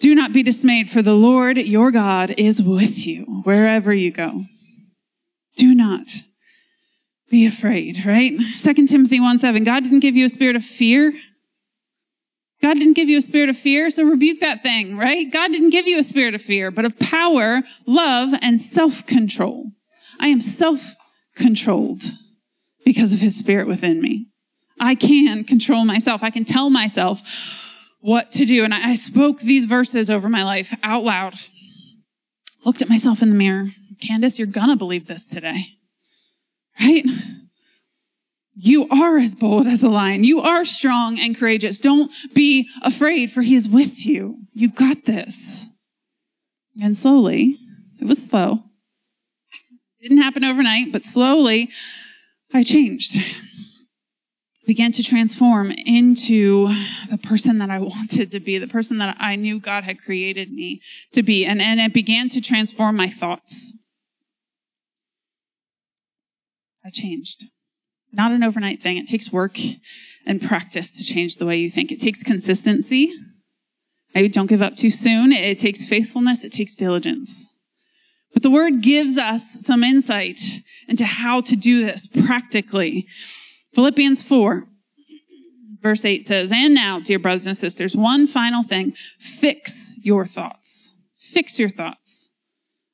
Do 0.00 0.14
not 0.14 0.32
be 0.32 0.42
dismayed, 0.42 0.90
for 0.90 1.02
the 1.02 1.14
Lord 1.14 1.58
your 1.58 1.90
God 1.90 2.34
is 2.36 2.60
with 2.60 3.06
you 3.06 3.42
wherever 3.44 3.92
you 3.92 4.10
go. 4.10 4.44
Do 5.56 5.74
not 5.74 6.08
be 7.30 7.46
afraid, 7.46 8.04
right? 8.04 8.38
2 8.58 8.86
Timothy 8.86 9.20
1 9.20 9.38
7, 9.38 9.64
God 9.64 9.84
didn't 9.84 10.00
give 10.00 10.16
you 10.16 10.26
a 10.26 10.28
spirit 10.28 10.56
of 10.56 10.64
fear, 10.64 11.14
God 12.60 12.74
didn't 12.74 12.94
give 12.94 13.08
you 13.08 13.18
a 13.18 13.22
spirit 13.22 13.48
of 13.48 13.56
fear, 13.56 13.88
so 13.88 14.02
rebuke 14.02 14.40
that 14.40 14.62
thing, 14.62 14.96
right? 14.96 15.32
God 15.32 15.50
didn't 15.52 15.70
give 15.70 15.86
you 15.86 15.98
a 15.98 16.02
spirit 16.02 16.34
of 16.34 16.42
fear, 16.42 16.70
but 16.70 16.84
of 16.84 16.98
power, 16.98 17.62
love, 17.86 18.34
and 18.42 18.60
self-control. 18.60 19.70
I 20.18 20.28
am 20.28 20.42
self-controlled 20.42 22.02
because 22.84 23.14
of 23.14 23.20
his 23.20 23.36
spirit 23.36 23.66
within 23.66 24.02
me. 24.02 24.26
I 24.78 24.94
can 24.94 25.44
control 25.44 25.84
myself. 25.84 26.22
I 26.22 26.30
can 26.30 26.44
tell 26.44 26.68
myself 26.68 27.22
what 28.00 28.32
to 28.32 28.44
do. 28.44 28.64
And 28.64 28.74
I, 28.74 28.94
spoke 28.94 29.40
these 29.40 29.66
verses 29.66 30.10
over 30.10 30.28
my 30.28 30.42
life 30.42 30.74
out 30.82 31.04
loud. 31.04 31.34
Looked 32.64 32.82
at 32.82 32.88
myself 32.88 33.22
in 33.22 33.28
the 33.30 33.34
mirror. 33.34 33.70
Candace, 34.00 34.38
you're 34.38 34.46
gonna 34.46 34.76
believe 34.76 35.06
this 35.06 35.26
today. 35.26 35.79
You 38.62 38.86
are 38.90 39.16
as 39.16 39.34
bold 39.34 39.66
as 39.66 39.82
a 39.82 39.88
lion. 39.88 40.22
You 40.22 40.40
are 40.42 40.66
strong 40.66 41.18
and 41.18 41.34
courageous. 41.34 41.78
Don't 41.78 42.12
be 42.34 42.68
afraid, 42.82 43.32
for 43.32 43.40
he 43.40 43.54
is 43.54 43.70
with 43.70 44.04
you. 44.04 44.36
You 44.52 44.68
got 44.68 45.06
this. 45.06 45.64
And 46.82 46.94
slowly, 46.94 47.56
it 47.98 48.04
was 48.04 48.22
slow. 48.22 48.64
Didn't 50.02 50.18
happen 50.18 50.44
overnight, 50.44 50.92
but 50.92 51.04
slowly, 51.04 51.70
I 52.52 52.62
changed. 52.62 53.16
began 54.66 54.92
to 54.92 55.02
transform 55.02 55.70
into 55.70 56.68
the 57.08 57.18
person 57.18 57.58
that 57.58 57.70
I 57.70 57.78
wanted 57.78 58.30
to 58.30 58.40
be, 58.40 58.58
the 58.58 58.68
person 58.68 58.98
that 58.98 59.16
I 59.18 59.36
knew 59.36 59.58
God 59.58 59.84
had 59.84 60.02
created 60.02 60.52
me 60.52 60.82
to 61.12 61.22
be. 61.22 61.46
And, 61.46 61.62
and 61.62 61.80
it 61.80 61.94
began 61.94 62.28
to 62.28 62.42
transform 62.42 62.94
my 62.94 63.08
thoughts. 63.08 63.72
I 66.84 66.90
changed. 66.90 67.46
Not 68.12 68.32
an 68.32 68.42
overnight 68.42 68.80
thing. 68.80 68.96
It 68.96 69.06
takes 69.06 69.32
work 69.32 69.58
and 70.26 70.42
practice 70.42 70.96
to 70.96 71.04
change 71.04 71.36
the 71.36 71.46
way 71.46 71.56
you 71.56 71.70
think. 71.70 71.92
It 71.92 72.00
takes 72.00 72.22
consistency. 72.22 73.12
Right? 74.14 74.32
Don't 74.32 74.46
give 74.46 74.62
up 74.62 74.76
too 74.76 74.90
soon. 74.90 75.32
It 75.32 75.58
takes 75.58 75.84
faithfulness. 75.84 76.44
It 76.44 76.52
takes 76.52 76.74
diligence. 76.74 77.46
But 78.32 78.42
the 78.42 78.50
word 78.50 78.82
gives 78.82 79.18
us 79.18 79.64
some 79.64 79.82
insight 79.82 80.40
into 80.88 81.04
how 81.04 81.40
to 81.42 81.56
do 81.56 81.84
this 81.84 82.06
practically. 82.06 83.06
Philippians 83.74 84.22
4, 84.22 84.66
verse 85.80 86.04
8 86.04 86.24
says, 86.24 86.52
And 86.52 86.74
now, 86.74 87.00
dear 87.00 87.18
brothers 87.18 87.46
and 87.46 87.56
sisters, 87.56 87.96
one 87.96 88.26
final 88.26 88.62
thing. 88.62 88.94
Fix 89.18 89.96
your 90.02 90.26
thoughts. 90.26 90.94
Fix 91.16 91.58
your 91.58 91.68
thoughts 91.68 92.30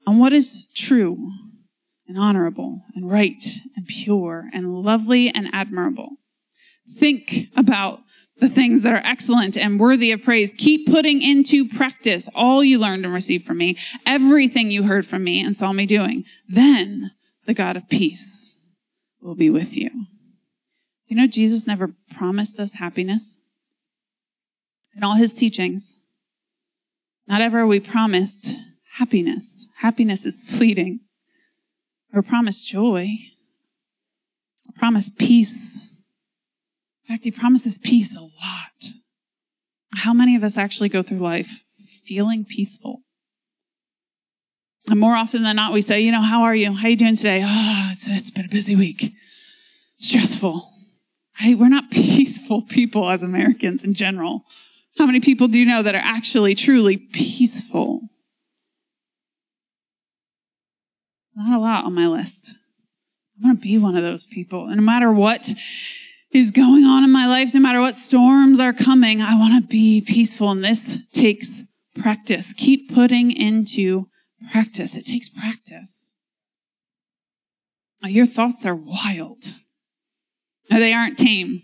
on 0.06 0.18
what 0.18 0.32
is 0.32 0.68
true 0.74 1.32
and 2.08 2.18
honorable 2.18 2.82
and 2.94 3.10
right 3.10 3.44
and 3.76 3.86
pure 3.86 4.48
and 4.52 4.82
lovely 4.82 5.28
and 5.30 5.48
admirable. 5.52 6.16
Think 6.96 7.48
about 7.56 8.00
the 8.38 8.48
things 8.48 8.82
that 8.82 8.92
are 8.92 9.02
excellent 9.04 9.56
and 9.56 9.80
worthy 9.80 10.12
of 10.12 10.22
praise. 10.22 10.54
Keep 10.56 10.86
putting 10.86 11.22
into 11.22 11.68
practice 11.68 12.28
all 12.34 12.62
you 12.62 12.78
learned 12.78 13.04
and 13.04 13.14
received 13.14 13.44
from 13.44 13.58
me, 13.58 13.76
everything 14.04 14.70
you 14.70 14.84
heard 14.84 15.06
from 15.06 15.24
me 15.24 15.40
and 15.40 15.56
saw 15.56 15.72
me 15.72 15.86
doing. 15.86 16.24
Then 16.48 17.12
the 17.46 17.54
God 17.54 17.76
of 17.76 17.88
peace 17.88 18.56
will 19.20 19.34
be 19.34 19.50
with 19.50 19.76
you. 19.76 19.88
Do 19.88 21.14
you 21.14 21.16
know 21.16 21.26
Jesus 21.26 21.66
never 21.66 21.94
promised 22.16 22.60
us 22.60 22.74
happiness? 22.74 23.38
In 24.94 25.02
all 25.02 25.14
his 25.14 25.34
teachings, 25.34 25.96
not 27.26 27.40
ever 27.40 27.66
we 27.66 27.80
promised 27.80 28.56
happiness. 28.94 29.66
Happiness 29.78 30.24
is 30.26 30.40
fleeting. 30.40 31.00
We're 32.16 32.22
promised 32.22 32.66
joy. 32.66 33.18
We're 34.66 34.78
promised 34.78 35.18
peace. 35.18 35.76
In 35.76 37.14
fact, 37.14 37.24
he 37.24 37.30
promises 37.30 37.76
peace 37.76 38.16
a 38.16 38.22
lot. 38.22 38.94
How 39.96 40.14
many 40.14 40.34
of 40.34 40.42
us 40.42 40.56
actually 40.56 40.88
go 40.88 41.02
through 41.02 41.18
life 41.18 41.62
feeling 42.06 42.46
peaceful? 42.46 43.02
And 44.88 44.98
more 44.98 45.14
often 45.14 45.42
than 45.42 45.56
not, 45.56 45.74
we 45.74 45.82
say, 45.82 46.00
you 46.00 46.10
know, 46.10 46.22
how 46.22 46.44
are 46.44 46.54
you? 46.54 46.72
How 46.72 46.86
are 46.86 46.90
you 46.90 46.96
doing 46.96 47.16
today? 47.16 47.42
Oh, 47.44 47.90
it's, 47.92 48.08
it's 48.08 48.30
been 48.30 48.46
a 48.46 48.48
busy 48.48 48.74
week. 48.74 49.12
Stressful. 49.98 50.70
Right? 51.38 51.58
We're 51.58 51.68
not 51.68 51.90
peaceful 51.90 52.62
people 52.62 53.10
as 53.10 53.22
Americans 53.22 53.84
in 53.84 53.92
general. 53.92 54.46
How 54.96 55.04
many 55.04 55.20
people 55.20 55.48
do 55.48 55.58
you 55.58 55.66
know 55.66 55.82
that 55.82 55.94
are 55.94 56.02
actually 56.02 56.54
truly 56.54 56.96
peaceful? 56.96 58.08
Not 61.36 61.58
a 61.58 61.60
lot 61.60 61.84
on 61.84 61.94
my 61.94 62.06
list. 62.06 62.54
I 63.38 63.46
want 63.46 63.60
to 63.60 63.62
be 63.62 63.76
one 63.76 63.96
of 63.96 64.02
those 64.02 64.24
people. 64.24 64.66
And 64.66 64.76
no 64.76 64.82
matter 64.82 65.12
what 65.12 65.52
is 66.30 66.50
going 66.50 66.84
on 66.84 67.04
in 67.04 67.10
my 67.10 67.26
life, 67.26 67.54
no 67.54 67.60
matter 67.60 67.80
what 67.80 67.94
storms 67.94 68.58
are 68.58 68.72
coming, 68.72 69.20
I 69.20 69.38
want 69.38 69.62
to 69.62 69.68
be 69.68 70.00
peaceful. 70.00 70.50
And 70.50 70.64
this 70.64 70.98
takes 71.12 71.62
practice. 71.94 72.54
Keep 72.54 72.94
putting 72.94 73.30
into 73.30 74.08
practice. 74.50 74.94
It 74.94 75.04
takes 75.04 75.28
practice. 75.28 76.12
Your 78.02 78.26
thoughts 78.26 78.64
are 78.64 78.74
wild. 78.74 79.54
Now, 80.70 80.78
they 80.78 80.92
aren't 80.92 81.18
tame. 81.18 81.62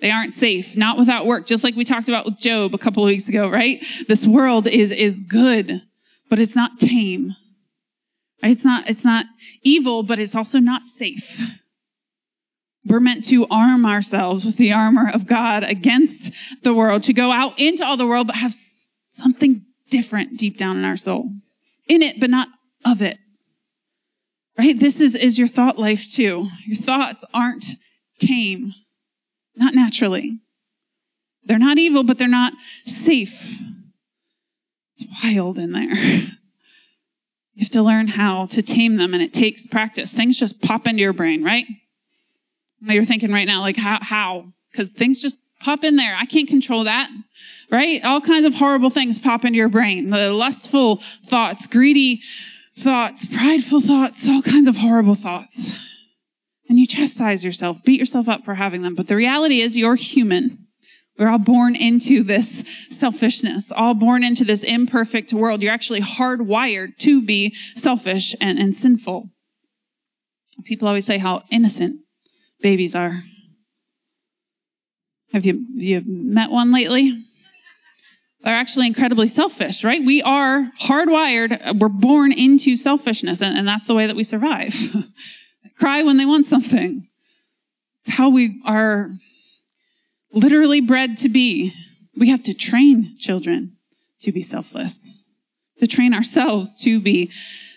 They 0.00 0.10
aren't 0.10 0.32
safe, 0.32 0.76
not 0.76 0.96
without 0.96 1.26
work, 1.26 1.46
just 1.46 1.62
like 1.62 1.76
we 1.76 1.84
talked 1.84 2.08
about 2.08 2.24
with 2.24 2.38
Job 2.38 2.74
a 2.74 2.78
couple 2.78 3.02
of 3.02 3.08
weeks 3.08 3.28
ago, 3.28 3.50
right? 3.50 3.84
This 4.08 4.26
world 4.26 4.66
is, 4.66 4.90
is 4.90 5.20
good, 5.20 5.82
but 6.30 6.38
it's 6.38 6.56
not 6.56 6.78
tame. 6.78 7.36
It's 8.42 8.64
not, 8.64 8.88
it's 8.88 9.04
not 9.04 9.26
evil, 9.62 10.02
but 10.02 10.18
it's 10.18 10.34
also 10.34 10.58
not 10.58 10.82
safe. 10.82 11.58
We're 12.86 13.00
meant 13.00 13.24
to 13.24 13.46
arm 13.50 13.84
ourselves 13.84 14.44
with 14.44 14.56
the 14.56 14.72
armor 14.72 15.10
of 15.12 15.26
God 15.26 15.62
against 15.62 16.32
the 16.62 16.72
world, 16.72 17.02
to 17.04 17.12
go 17.12 17.30
out 17.30 17.58
into 17.58 17.84
all 17.84 17.96
the 17.96 18.06
world, 18.06 18.26
but 18.26 18.36
have 18.36 18.54
something 19.10 19.66
different 19.90 20.38
deep 20.38 20.56
down 20.56 20.78
in 20.78 20.84
our 20.84 20.96
soul. 20.96 21.30
In 21.86 22.02
it, 22.02 22.18
but 22.18 22.30
not 22.30 22.48
of 22.84 23.02
it. 23.02 23.18
Right? 24.58 24.78
This 24.78 25.00
is, 25.00 25.14
is 25.14 25.38
your 25.38 25.48
thought 25.48 25.78
life 25.78 26.10
too. 26.12 26.48
Your 26.66 26.76
thoughts 26.76 27.24
aren't 27.34 27.64
tame, 28.18 28.74
not 29.56 29.74
naturally. 29.74 30.38
They're 31.44 31.58
not 31.58 31.78
evil, 31.78 32.04
but 32.04 32.18
they're 32.18 32.28
not 32.28 32.54
safe. 32.84 33.58
It's 34.96 35.24
wild 35.24 35.58
in 35.58 35.72
there. 35.72 35.94
You 37.54 37.64
have 37.64 37.70
to 37.70 37.82
learn 37.82 38.08
how 38.08 38.46
to 38.46 38.62
tame 38.62 38.96
them, 38.96 39.12
and 39.12 39.22
it 39.22 39.32
takes 39.32 39.66
practice. 39.66 40.12
Things 40.12 40.36
just 40.36 40.62
pop 40.62 40.86
into 40.86 41.02
your 41.02 41.12
brain, 41.12 41.42
right? 41.42 41.66
You're 42.80 43.04
thinking 43.04 43.32
right 43.32 43.46
now, 43.46 43.60
like, 43.60 43.76
how? 43.76 43.98
how? 44.00 44.52
Because 44.70 44.92
things 44.92 45.20
just 45.20 45.38
pop 45.60 45.84
in 45.84 45.96
there. 45.96 46.16
I 46.16 46.24
can't 46.24 46.48
control 46.48 46.84
that, 46.84 47.10
right? 47.70 48.02
All 48.04 48.20
kinds 48.20 48.46
of 48.46 48.54
horrible 48.54 48.90
things 48.90 49.18
pop 49.18 49.44
into 49.44 49.58
your 49.58 49.68
brain. 49.68 50.10
The 50.10 50.32
lustful 50.32 50.96
thoughts, 51.24 51.66
greedy 51.66 52.22
thoughts, 52.76 53.26
prideful 53.26 53.80
thoughts, 53.80 54.26
all 54.28 54.42
kinds 54.42 54.68
of 54.68 54.76
horrible 54.76 55.14
thoughts. 55.14 55.86
And 56.68 56.78
you 56.78 56.86
chastise 56.86 57.44
yourself, 57.44 57.82
beat 57.84 57.98
yourself 57.98 58.28
up 58.28 58.44
for 58.44 58.54
having 58.54 58.82
them. 58.82 58.94
But 58.94 59.08
the 59.08 59.16
reality 59.16 59.60
is 59.60 59.76
you're 59.76 59.96
human. 59.96 60.66
We're 61.20 61.28
all 61.28 61.38
born 61.38 61.76
into 61.76 62.24
this 62.24 62.64
selfishness, 62.88 63.70
all 63.70 63.92
born 63.92 64.24
into 64.24 64.42
this 64.42 64.62
imperfect 64.62 65.34
world. 65.34 65.62
You're 65.62 65.70
actually 65.70 66.00
hardwired 66.00 66.96
to 67.00 67.20
be 67.20 67.54
selfish 67.74 68.34
and, 68.40 68.58
and 68.58 68.74
sinful. 68.74 69.28
People 70.64 70.88
always 70.88 71.04
say 71.04 71.18
how 71.18 71.42
innocent 71.50 72.00
babies 72.62 72.94
are. 72.94 73.22
Have 75.34 75.44
you, 75.44 75.66
you 75.74 76.02
met 76.06 76.50
one 76.50 76.72
lately? 76.72 77.22
They're 78.42 78.56
actually 78.56 78.86
incredibly 78.86 79.28
selfish, 79.28 79.84
right? 79.84 80.02
We 80.02 80.22
are 80.22 80.72
hardwired. 80.80 81.78
We're 81.78 81.90
born 81.90 82.32
into 82.32 82.78
selfishness, 82.78 83.42
and, 83.42 83.58
and 83.58 83.68
that's 83.68 83.86
the 83.86 83.94
way 83.94 84.06
that 84.06 84.16
we 84.16 84.24
survive. 84.24 84.74
Cry 85.78 86.02
when 86.02 86.16
they 86.16 86.24
want 86.24 86.46
something. 86.46 87.06
It's 88.06 88.16
how 88.16 88.30
we 88.30 88.62
are 88.64 89.10
literally 90.32 90.80
bred 90.80 91.16
to 91.18 91.28
be. 91.28 91.72
We 92.16 92.28
have 92.30 92.42
to 92.44 92.54
train 92.54 93.16
children 93.18 93.76
to 94.20 94.32
be 94.32 94.42
selfless, 94.42 95.22
to 95.78 95.86
train 95.86 96.12
ourselves 96.12 96.76
to 96.82 97.00
be 97.00 97.30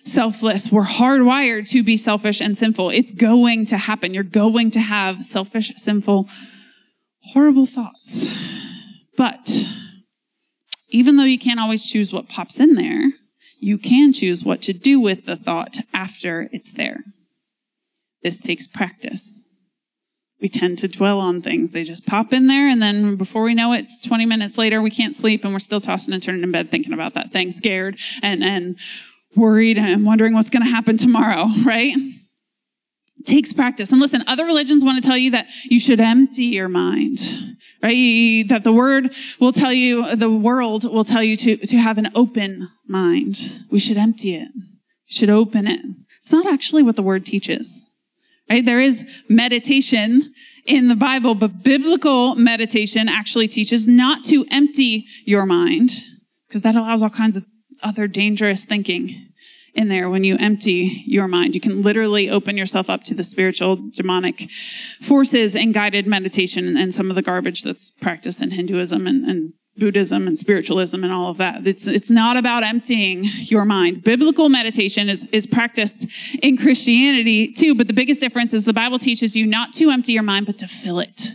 selfless. 0.03 0.71
We're 0.71 0.83
hardwired 0.83 1.69
to 1.69 1.83
be 1.83 1.97
selfish 1.97 2.41
and 2.41 2.57
sinful. 2.57 2.89
It's 2.89 3.11
going 3.11 3.65
to 3.67 3.77
happen. 3.77 4.13
You're 4.13 4.23
going 4.23 4.71
to 4.71 4.79
have 4.79 5.23
selfish, 5.23 5.71
sinful, 5.77 6.27
horrible 7.21 7.65
thoughts. 7.65 8.27
But 9.15 9.49
even 10.89 11.15
though 11.15 11.23
you 11.23 11.39
can't 11.39 11.59
always 11.59 11.85
choose 11.85 12.11
what 12.11 12.27
pops 12.27 12.59
in 12.59 12.75
there, 12.75 13.13
you 13.59 13.77
can 13.77 14.11
choose 14.11 14.43
what 14.43 14.61
to 14.63 14.73
do 14.73 14.99
with 14.99 15.25
the 15.25 15.37
thought 15.37 15.77
after 15.93 16.49
it's 16.51 16.71
there. 16.71 16.99
This 18.21 18.39
takes 18.39 18.67
practice 18.67 19.42
we 20.43 20.49
tend 20.49 20.77
to 20.77 20.89
dwell 20.89 21.21
on 21.21 21.41
things. 21.41 21.71
They 21.71 21.83
just 21.83 22.05
pop 22.05 22.33
in 22.33 22.47
there, 22.47 22.67
and 22.67 22.81
then 22.81 23.15
before 23.15 23.43
we 23.43 23.53
know 23.53 23.71
it, 23.71 23.85
it's 23.85 24.01
20 24.01 24.25
minutes 24.25 24.57
later, 24.57 24.81
we 24.81 24.91
can't 24.91 25.15
sleep, 25.15 25.45
and 25.45 25.53
we're 25.53 25.59
still 25.59 25.79
tossing 25.79 26.13
and 26.13 26.21
turning 26.21 26.43
in 26.43 26.51
bed 26.51 26.69
thinking 26.69 26.91
about 26.91 27.13
that 27.13 27.31
thing, 27.31 27.49
scared 27.49 27.97
and, 28.21 28.43
and 28.43 28.77
worried 29.37 29.77
and 29.77 30.05
wondering 30.05 30.33
what's 30.33 30.49
going 30.49 30.61
to 30.61 30.69
happen 30.69 30.97
tomorrow, 30.97 31.47
right? 31.65 31.93
It 31.95 33.25
takes 33.25 33.53
practice. 33.53 33.89
And 33.89 34.01
listen, 34.01 34.21
other 34.27 34.43
religions 34.43 34.83
want 34.83 35.01
to 35.01 35.07
tell 35.07 35.17
you 35.17 35.31
that 35.31 35.47
you 35.63 35.79
should 35.79 36.01
empty 36.01 36.43
your 36.43 36.67
mind, 36.67 37.21
right? 37.81 38.43
That 38.49 38.65
the 38.65 38.73
word 38.73 39.15
will 39.39 39.53
tell 39.53 39.71
you, 39.71 40.13
the 40.13 40.29
world 40.29 40.83
will 40.83 41.05
tell 41.05 41.23
you 41.23 41.37
to, 41.37 41.55
to 41.55 41.77
have 41.77 41.97
an 41.97 42.11
open 42.15 42.67
mind. 42.85 43.63
We 43.71 43.79
should 43.79 43.95
empty 43.95 44.35
it. 44.35 44.49
We 44.53 45.07
should 45.07 45.29
open 45.29 45.67
it. 45.67 45.79
It's 46.21 46.33
not 46.33 46.45
actually 46.45 46.83
what 46.83 46.97
the 46.97 47.01
word 47.01 47.25
teaches. 47.25 47.82
Right? 48.53 48.63
There 48.63 48.81
is 48.81 49.03
meditation 49.27 50.31
in 50.67 50.87
the 50.87 50.95
Bible, 50.95 51.33
but 51.33 51.63
biblical 51.63 52.35
meditation 52.35 53.09
actually 53.09 53.47
teaches 53.47 53.87
not 53.87 54.23
to 54.25 54.45
empty 54.51 55.07
your 55.25 55.47
mind 55.47 55.89
because 56.47 56.61
that 56.61 56.75
allows 56.75 57.01
all 57.01 57.09
kinds 57.09 57.35
of 57.35 57.45
other 57.81 58.05
dangerous 58.05 58.63
thinking 58.63 59.29
in 59.73 59.89
there 59.89 60.07
when 60.07 60.23
you 60.23 60.37
empty 60.37 61.03
your 61.07 61.27
mind. 61.27 61.55
You 61.55 61.61
can 61.61 61.81
literally 61.81 62.29
open 62.29 62.55
yourself 62.55 62.91
up 62.91 63.01
to 63.05 63.15
the 63.15 63.23
spiritual 63.23 63.89
demonic 63.91 64.47
forces 65.01 65.55
and 65.55 65.73
guided 65.73 66.05
meditation 66.05 66.77
and 66.77 66.93
some 66.93 67.09
of 67.09 67.15
the 67.15 67.23
garbage 67.23 67.63
that's 67.63 67.89
practiced 68.01 68.39
in 68.39 68.51
Hinduism 68.51 69.07
and, 69.07 69.25
and 69.25 69.53
Buddhism 69.75 70.27
and 70.27 70.37
spiritualism 70.37 71.03
and 71.03 71.11
all 71.11 71.31
of 71.31 71.37
that. 71.37 71.65
It's, 71.65 71.87
it's 71.87 72.09
not 72.09 72.37
about 72.37 72.63
emptying 72.63 73.23
your 73.23 73.65
mind. 73.65 74.03
Biblical 74.03 74.47
meditation 74.49 75.09
is, 75.09 75.25
is 75.31 75.47
practiced 75.47 76.05
in 76.43 76.57
Christianity 76.57 77.51
too, 77.51 77.73
but 77.73 77.87
the 77.87 77.93
biggest 77.93 78.21
difference 78.21 78.53
is 78.53 78.65
the 78.65 78.73
Bible 78.73 78.99
teaches 78.99 79.35
you 79.35 79.47
not 79.47 79.73
to 79.73 79.89
empty 79.89 80.13
your 80.13 80.23
mind, 80.23 80.45
but 80.45 80.59
to 80.59 80.67
fill 80.67 80.99
it. 80.99 81.29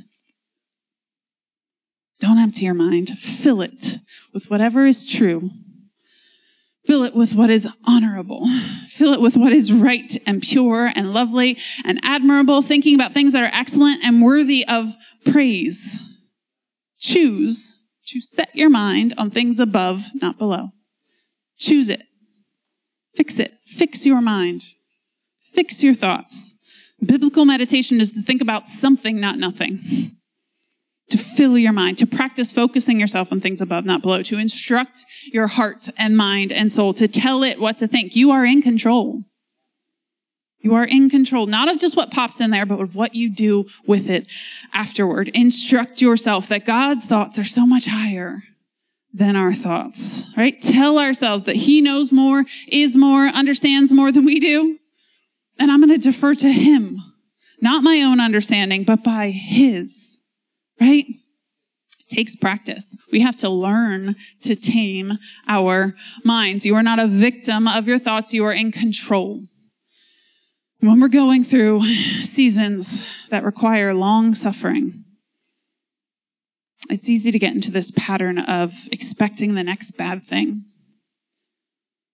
Don't 2.20 2.38
empty 2.38 2.64
your 2.64 2.74
mind. 2.74 3.10
Fill 3.10 3.60
it 3.60 3.98
with 4.32 4.50
whatever 4.50 4.86
is 4.86 5.06
true. 5.06 5.50
Fill 6.84 7.02
it 7.02 7.14
with 7.14 7.34
what 7.34 7.50
is 7.50 7.68
honorable. 7.84 8.46
Fill 8.88 9.12
it 9.12 9.20
with 9.20 9.36
what 9.36 9.52
is 9.52 9.72
right 9.72 10.16
and 10.26 10.40
pure 10.42 10.90
and 10.94 11.12
lovely 11.12 11.58
and 11.84 12.00
admirable, 12.02 12.62
thinking 12.62 12.94
about 12.94 13.12
things 13.12 13.32
that 13.32 13.42
are 13.42 13.50
excellent 13.52 14.02
and 14.04 14.22
worthy 14.22 14.64
of 14.66 14.86
praise. 15.24 15.98
Choose 16.98 17.77
to 18.08 18.20
set 18.20 18.54
your 18.54 18.70
mind 18.70 19.14
on 19.16 19.30
things 19.30 19.60
above, 19.60 20.08
not 20.14 20.38
below. 20.38 20.70
Choose 21.58 21.88
it. 21.88 22.02
Fix 23.14 23.38
it. 23.38 23.54
Fix 23.66 24.06
your 24.06 24.20
mind. 24.20 24.62
Fix 25.40 25.82
your 25.82 25.94
thoughts. 25.94 26.54
Biblical 27.04 27.44
meditation 27.44 28.00
is 28.00 28.12
to 28.12 28.22
think 28.22 28.40
about 28.40 28.66
something, 28.66 29.20
not 29.20 29.38
nothing. 29.38 30.12
To 31.10 31.18
fill 31.18 31.56
your 31.56 31.72
mind, 31.72 31.96
to 31.98 32.06
practice 32.06 32.52
focusing 32.52 33.00
yourself 33.00 33.32
on 33.32 33.40
things 33.40 33.60
above, 33.60 33.84
not 33.84 34.02
below, 34.02 34.22
to 34.22 34.38
instruct 34.38 35.04
your 35.32 35.46
heart 35.46 35.88
and 35.96 36.16
mind 36.16 36.52
and 36.52 36.70
soul, 36.70 36.92
to 36.94 37.08
tell 37.08 37.42
it 37.42 37.58
what 37.58 37.78
to 37.78 37.88
think. 37.88 38.14
You 38.14 38.30
are 38.30 38.44
in 38.44 38.60
control. 38.60 39.22
You 40.60 40.74
are 40.74 40.84
in 40.84 41.08
control, 41.08 41.46
not 41.46 41.70
of 41.70 41.78
just 41.78 41.96
what 41.96 42.10
pops 42.10 42.40
in 42.40 42.50
there, 42.50 42.66
but 42.66 42.80
of 42.80 42.94
what 42.94 43.14
you 43.14 43.30
do 43.30 43.66
with 43.86 44.10
it 44.10 44.26
afterward. 44.72 45.28
Instruct 45.28 46.00
yourself 46.00 46.48
that 46.48 46.66
God's 46.66 47.06
thoughts 47.06 47.38
are 47.38 47.44
so 47.44 47.64
much 47.64 47.86
higher 47.86 48.42
than 49.12 49.36
our 49.36 49.52
thoughts, 49.52 50.24
right? 50.36 50.60
Tell 50.60 50.98
ourselves 50.98 51.44
that 51.44 51.56
he 51.56 51.80
knows 51.80 52.12
more, 52.12 52.44
is 52.66 52.96
more, 52.96 53.26
understands 53.28 53.92
more 53.92 54.12
than 54.12 54.24
we 54.24 54.40
do. 54.40 54.78
And 55.58 55.70
I'm 55.70 55.80
going 55.80 55.90
to 55.90 55.98
defer 55.98 56.34
to 56.34 56.52
him, 56.52 56.98
not 57.60 57.82
my 57.82 58.02
own 58.02 58.20
understanding, 58.20 58.84
but 58.84 59.02
by 59.02 59.30
his, 59.30 60.18
right? 60.80 61.06
It 62.00 62.14
takes 62.14 62.36
practice. 62.36 62.96
We 63.12 63.20
have 63.20 63.36
to 63.36 63.48
learn 63.48 64.16
to 64.42 64.54
tame 64.54 65.18
our 65.46 65.94
minds. 66.24 66.66
You 66.66 66.74
are 66.74 66.82
not 66.82 66.98
a 66.98 67.06
victim 67.06 67.66
of 67.68 67.88
your 67.88 67.98
thoughts. 67.98 68.32
You 68.32 68.44
are 68.44 68.52
in 68.52 68.72
control. 68.72 69.44
When 70.80 71.00
we're 71.00 71.08
going 71.08 71.42
through 71.42 71.84
seasons 71.86 73.26
that 73.30 73.42
require 73.42 73.92
long 73.94 74.32
suffering, 74.32 75.04
it's 76.88 77.08
easy 77.08 77.32
to 77.32 77.38
get 77.38 77.52
into 77.52 77.72
this 77.72 77.90
pattern 77.90 78.38
of 78.38 78.74
expecting 78.92 79.54
the 79.54 79.64
next 79.64 79.96
bad 79.96 80.24
thing. 80.24 80.64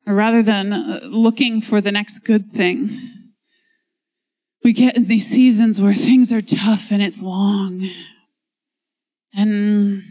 Rather 0.07 0.43
than 0.43 0.73
uh, 0.73 1.01
looking 1.05 1.61
for 1.61 1.83
the 1.83 1.93
next 1.93 2.21
good 2.21 2.53
thing, 2.53 2.91
we 4.63 4.73
get 4.73 4.97
in 4.97 5.09
these 5.09 5.29
seasons 5.29 5.81
where 5.81 5.93
things 5.93 6.33
are 6.33 6.43
tough 6.43 6.91
and 6.91 7.03
it's 7.03 7.21
long. 7.21 7.87
And 9.35 10.05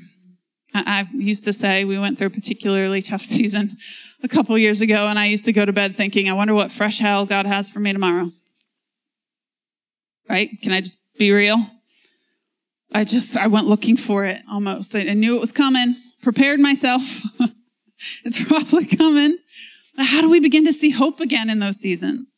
I, 0.75 1.07
used 1.11 1.43
to 1.45 1.53
say 1.53 1.85
we 1.85 1.97
went 1.97 2.19
through 2.19 2.27
a 2.27 2.31
particularly 2.31 3.01
tough 3.01 3.21
season 3.23 3.77
a 4.21 4.27
couple 4.27 4.55
years 4.59 4.79
ago, 4.79 5.07
and 5.07 5.17
I 5.17 5.25
used 5.25 5.45
to 5.45 5.53
go 5.53 5.65
to 5.65 5.73
bed 5.73 5.95
thinking, 5.97 6.29
I 6.29 6.33
wonder 6.33 6.53
what 6.53 6.71
fresh 6.71 6.99
hell 6.99 7.25
God 7.25 7.47
has 7.47 7.69
for 7.69 7.79
me 7.79 7.93
tomorrow. 7.93 8.31
Right? 10.29 10.49
Can 10.61 10.71
I 10.71 10.81
just 10.81 10.97
be 11.17 11.31
real? 11.31 11.57
I 12.93 13.03
just, 13.03 13.35
I 13.35 13.47
went 13.47 13.67
looking 13.67 13.97
for 13.97 14.25
it 14.25 14.41
almost. 14.49 14.95
I 14.95 15.13
knew 15.13 15.35
it 15.35 15.39
was 15.39 15.51
coming, 15.51 15.95
prepared 16.21 16.59
myself. 16.59 17.21
it's 18.23 18.41
probably 18.43 18.85
coming. 18.85 19.37
How 19.97 20.21
do 20.21 20.29
we 20.29 20.39
begin 20.39 20.65
to 20.65 20.73
see 20.73 20.91
hope 20.91 21.19
again 21.19 21.49
in 21.49 21.59
those 21.59 21.77
seasons? 21.77 22.29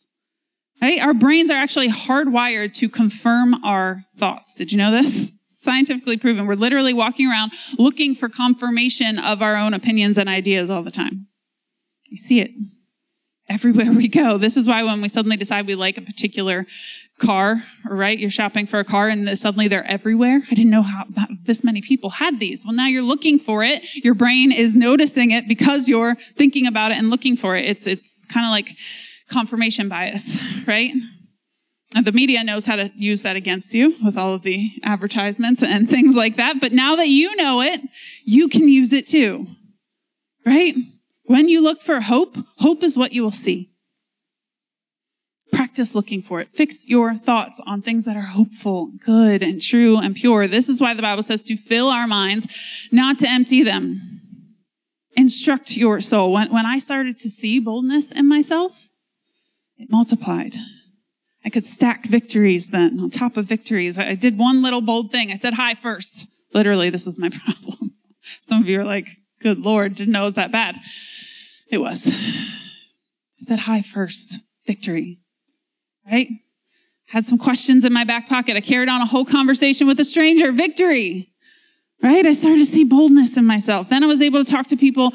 Right? 0.81 1.01
Our 1.01 1.13
brains 1.13 1.49
are 1.49 1.57
actually 1.57 1.89
hardwired 1.89 2.73
to 2.75 2.89
confirm 2.89 3.63
our 3.63 4.03
thoughts. 4.17 4.55
Did 4.55 4.71
you 4.71 4.77
know 4.77 4.91
this? 4.91 5.31
Scientifically 5.45 6.17
proven. 6.17 6.45
We're 6.45 6.55
literally 6.55 6.93
walking 6.93 7.29
around 7.29 7.53
looking 7.77 8.13
for 8.13 8.29
confirmation 8.29 9.17
of 9.17 9.41
our 9.41 9.55
own 9.55 9.73
opinions 9.73 10.17
and 10.17 10.29
ideas 10.29 10.69
all 10.69 10.83
the 10.83 10.91
time. 10.91 11.27
You 12.09 12.17
see 12.17 12.39
it 12.39 12.51
everywhere 13.49 13.91
we 13.91 14.07
go. 14.07 14.37
This 14.37 14.57
is 14.57 14.67
why 14.67 14.83
when 14.83 15.01
we 15.01 15.07
suddenly 15.07 15.37
decide 15.37 15.65
we 15.65 15.75
like 15.75 15.97
a 15.97 16.01
particular 16.01 16.65
car, 17.19 17.63
right? 17.85 18.17
You're 18.17 18.29
shopping 18.29 18.65
for 18.65 18.79
a 18.79 18.83
car 18.83 19.07
and 19.07 19.37
suddenly 19.37 19.67
they're 19.67 19.85
everywhere. 19.85 20.41
I 20.51 20.53
didn't 20.53 20.71
know 20.71 20.81
how 20.81 21.05
this 21.43 21.63
many 21.63 21.81
people 21.81 22.09
had 22.09 22.39
these. 22.39 22.65
Well, 22.65 22.73
now 22.73 22.87
you're 22.87 23.03
looking 23.03 23.39
for 23.39 23.63
it. 23.63 23.83
Your 23.95 24.15
brain 24.15 24.51
is 24.51 24.75
noticing 24.75 25.31
it 25.31 25.47
because 25.47 25.87
you're 25.87 26.15
thinking 26.35 26.67
about 26.67 26.91
it 26.91 26.97
and 26.97 27.09
looking 27.09 27.37
for 27.37 27.55
it. 27.55 27.65
It's, 27.65 27.87
it's 27.87 28.25
kind 28.25 28.45
of 28.45 28.51
like 28.51 28.75
confirmation 29.29 29.87
bias, 29.87 30.37
right? 30.67 30.91
And 31.95 32.05
the 32.05 32.11
media 32.11 32.43
knows 32.43 32.65
how 32.65 32.75
to 32.75 32.91
use 32.95 33.21
that 33.21 33.37
against 33.37 33.73
you 33.73 33.95
with 34.03 34.17
all 34.17 34.33
of 34.33 34.41
the 34.41 34.71
advertisements 34.83 35.63
and 35.63 35.89
things 35.89 36.15
like 36.15 36.35
that. 36.35 36.59
But 36.59 36.73
now 36.73 36.97
that 36.97 37.07
you 37.07 37.35
know 37.37 37.61
it, 37.61 37.79
you 38.25 38.49
can 38.49 38.67
use 38.67 38.91
it 38.91 39.07
too, 39.07 39.47
right? 40.45 40.75
When 41.23 41.47
you 41.47 41.61
look 41.61 41.81
for 41.81 42.01
hope, 42.01 42.37
hope 42.57 42.83
is 42.83 42.97
what 42.97 43.13
you 43.13 43.23
will 43.23 43.31
see. 43.31 43.71
Practice 45.55 45.95
looking 45.95 46.21
for 46.21 46.41
it. 46.41 46.51
Fix 46.51 46.85
your 46.85 47.15
thoughts 47.15 47.61
on 47.65 47.81
things 47.81 48.03
that 48.03 48.17
are 48.17 48.21
hopeful, 48.21 48.91
good, 49.05 49.41
and 49.41 49.61
true 49.61 49.97
and 49.97 50.13
pure. 50.13 50.47
This 50.47 50.67
is 50.67 50.81
why 50.81 50.93
the 50.93 51.01
Bible 51.01 51.23
says 51.23 51.43
to 51.45 51.55
fill 51.55 51.87
our 51.87 52.07
minds, 52.07 52.45
not 52.91 53.17
to 53.19 53.29
empty 53.29 53.63
them. 53.63 54.21
Instruct 55.15 55.77
your 55.77 56.01
soul. 56.01 56.33
When, 56.33 56.51
when 56.51 56.65
I 56.65 56.77
started 56.79 57.17
to 57.19 57.29
see 57.29 57.59
boldness 57.59 58.11
in 58.11 58.27
myself, 58.27 58.89
it 59.77 59.89
multiplied. 59.89 60.55
I 61.45 61.49
could 61.49 61.63
stack 61.63 62.05
victories 62.05 62.67
then 62.67 62.99
on 62.99 63.09
top 63.09 63.37
of 63.37 63.45
victories. 63.45 63.97
I 63.97 64.15
did 64.15 64.37
one 64.37 64.61
little 64.61 64.81
bold 64.81 65.09
thing. 65.09 65.31
I 65.31 65.35
said 65.35 65.53
hi 65.53 65.73
first. 65.73 66.27
Literally, 66.53 66.89
this 66.89 67.05
was 67.05 67.17
my 67.17 67.29
problem. 67.45 67.93
Some 68.41 68.61
of 68.61 68.67
you 68.67 68.81
are 68.81 68.85
like, 68.85 69.07
good 69.41 69.59
Lord, 69.59 69.95
didn't 69.95 70.11
know 70.11 70.23
it 70.23 70.25
was 70.25 70.35
that 70.35 70.51
bad. 70.51 70.75
It 71.71 71.77
was. 71.77 72.05
I 72.07 73.39
said 73.39 73.59
hi 73.59 73.81
first. 73.81 74.39
Victory. 74.65 75.19
Right? 76.09 76.29
Had 77.07 77.25
some 77.25 77.37
questions 77.37 77.83
in 77.83 77.93
my 77.93 78.03
back 78.03 78.27
pocket. 78.27 78.57
I 78.57 78.61
carried 78.61 78.89
on 78.89 79.01
a 79.01 79.05
whole 79.05 79.25
conversation 79.25 79.87
with 79.87 79.99
a 79.99 80.05
stranger. 80.05 80.51
Victory. 80.51 81.31
Right? 82.03 82.25
I 82.25 82.33
started 82.33 82.59
to 82.59 82.65
see 82.65 82.83
boldness 82.83 83.37
in 83.37 83.45
myself. 83.45 83.89
Then 83.89 84.03
I 84.03 84.07
was 84.07 84.21
able 84.21 84.43
to 84.43 84.49
talk 84.49 84.67
to 84.67 84.77
people 84.77 85.13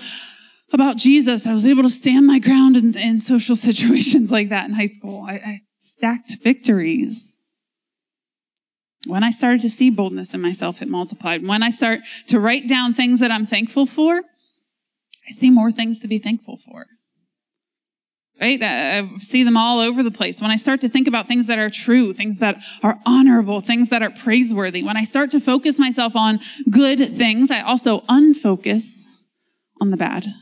about 0.73 0.97
Jesus. 0.97 1.47
I 1.47 1.53
was 1.53 1.67
able 1.67 1.83
to 1.83 1.91
stand 1.91 2.27
my 2.27 2.39
ground 2.39 2.77
in, 2.77 2.97
in 2.97 3.21
social 3.21 3.57
situations 3.69 4.31
like 4.31 4.49
that 4.49 4.69
in 4.69 4.75
high 4.75 4.87
school. 4.87 5.25
I, 5.29 5.35
I 5.35 5.59
stacked 5.77 6.37
victories. 6.43 7.35
When 9.07 9.25
I 9.25 9.31
started 9.31 9.61
to 9.63 9.71
see 9.71 9.91
boldness 9.91 10.35
in 10.35 10.41
myself, 10.41 10.83
it 10.83 10.89
multiplied. 10.89 11.47
When 11.47 11.63
I 11.63 11.71
start 11.71 12.01
to 12.29 12.39
write 12.39 12.69
down 12.69 12.93
things 12.93 13.21
that 13.21 13.31
I'm 13.31 13.47
thankful 13.47 13.87
for, 13.87 14.23
I 15.27 15.33
see 15.33 15.51
more 15.51 15.71
things 15.71 16.01
to 16.01 16.09
be 16.09 16.19
thankful 16.19 16.57
for. 16.57 16.87
Right? 18.41 18.63
I 18.63 19.01
uh, 19.01 19.19
see 19.19 19.43
them 19.43 19.57
all 19.57 19.81
over 19.81 20.03
the 20.03 20.11
place. 20.11 20.41
When 20.41 20.51
I 20.51 20.57
start 20.57 20.81
to 20.81 20.89
think 20.89 21.07
about 21.07 21.29
things 21.29 21.47
that 21.47 21.59
are 21.59 21.69
true, 21.69 22.15
things 22.15 22.39
that 22.39 22.63
are 22.83 22.99
honorable, 23.05 23.61
things 23.61 23.91
that 23.91 24.03
are 24.03 24.11
praiseworthy, 24.11 24.83
when 24.83 24.97
I 24.97 25.05
start 25.05 25.31
to 25.33 25.41
focus 25.41 25.79
myself 25.79 26.17
on 26.17 26.41
good 26.71 27.01
things, 27.01 27.51
I 27.51 27.61
also 27.61 28.01
unfocus 28.03 29.05
on 29.79 29.91
the 29.91 29.99
bad. 29.99 30.33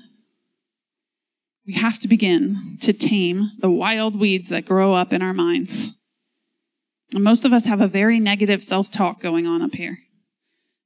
We 1.66 1.72
have 1.74 1.98
to 1.98 2.08
begin 2.08 2.78
to 2.82 2.92
tame 2.92 3.50
the 3.58 3.70
wild 3.70 4.18
weeds 4.18 4.48
that 4.50 4.64
grow 4.64 4.94
up 4.94 5.12
in 5.12 5.20
our 5.20 5.34
minds. 5.34 5.92
And 7.14 7.24
most 7.24 7.44
of 7.44 7.52
us 7.52 7.64
have 7.64 7.80
a 7.80 7.88
very 7.88 8.20
negative 8.20 8.62
self-talk 8.62 9.20
going 9.20 9.46
on 9.46 9.60
up 9.60 9.74
here 9.74 9.98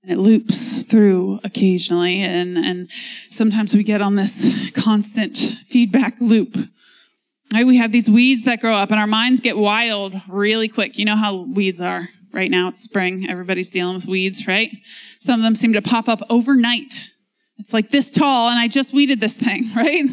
and 0.03 0.12
it 0.12 0.18
loops 0.18 0.83
through 0.83 1.40
occasionally 1.44 2.20
and 2.20 2.59
and 2.59 2.90
sometimes 3.31 3.75
we 3.75 3.83
get 3.83 4.03
on 4.03 4.16
this 4.16 4.70
constant 4.75 5.37
feedback 5.68 6.14
loop 6.20 6.57
right 7.52 7.66
we 7.66 7.76
have 7.76 7.92
these 7.92 8.08
weeds 8.08 8.44
that 8.44 8.60
grow 8.60 8.74
up 8.74 8.90
and 8.90 9.00
our 9.00 9.06
minds 9.06 9.40
get 9.40 9.56
wild 9.56 10.14
really 10.28 10.68
quick 10.68 10.98
you 10.98 11.04
know 11.04 11.16
how 11.16 11.42
weeds 11.54 11.80
are 11.80 12.08
right 12.32 12.50
now 12.50 12.68
it's 12.68 12.80
spring 12.80 13.26
everybody's 13.28 13.70
dealing 13.70 13.94
with 13.94 14.06
weeds 14.06 14.46
right 14.46 14.70
some 15.18 15.40
of 15.40 15.44
them 15.44 15.54
seem 15.54 15.72
to 15.72 15.82
pop 15.82 16.08
up 16.08 16.20
overnight 16.30 17.10
it's 17.58 17.72
like 17.72 17.90
this 17.90 18.10
tall 18.10 18.48
and 18.48 18.58
i 18.58 18.68
just 18.68 18.92
weeded 18.92 19.20
this 19.20 19.34
thing 19.34 19.70
right 19.76 20.04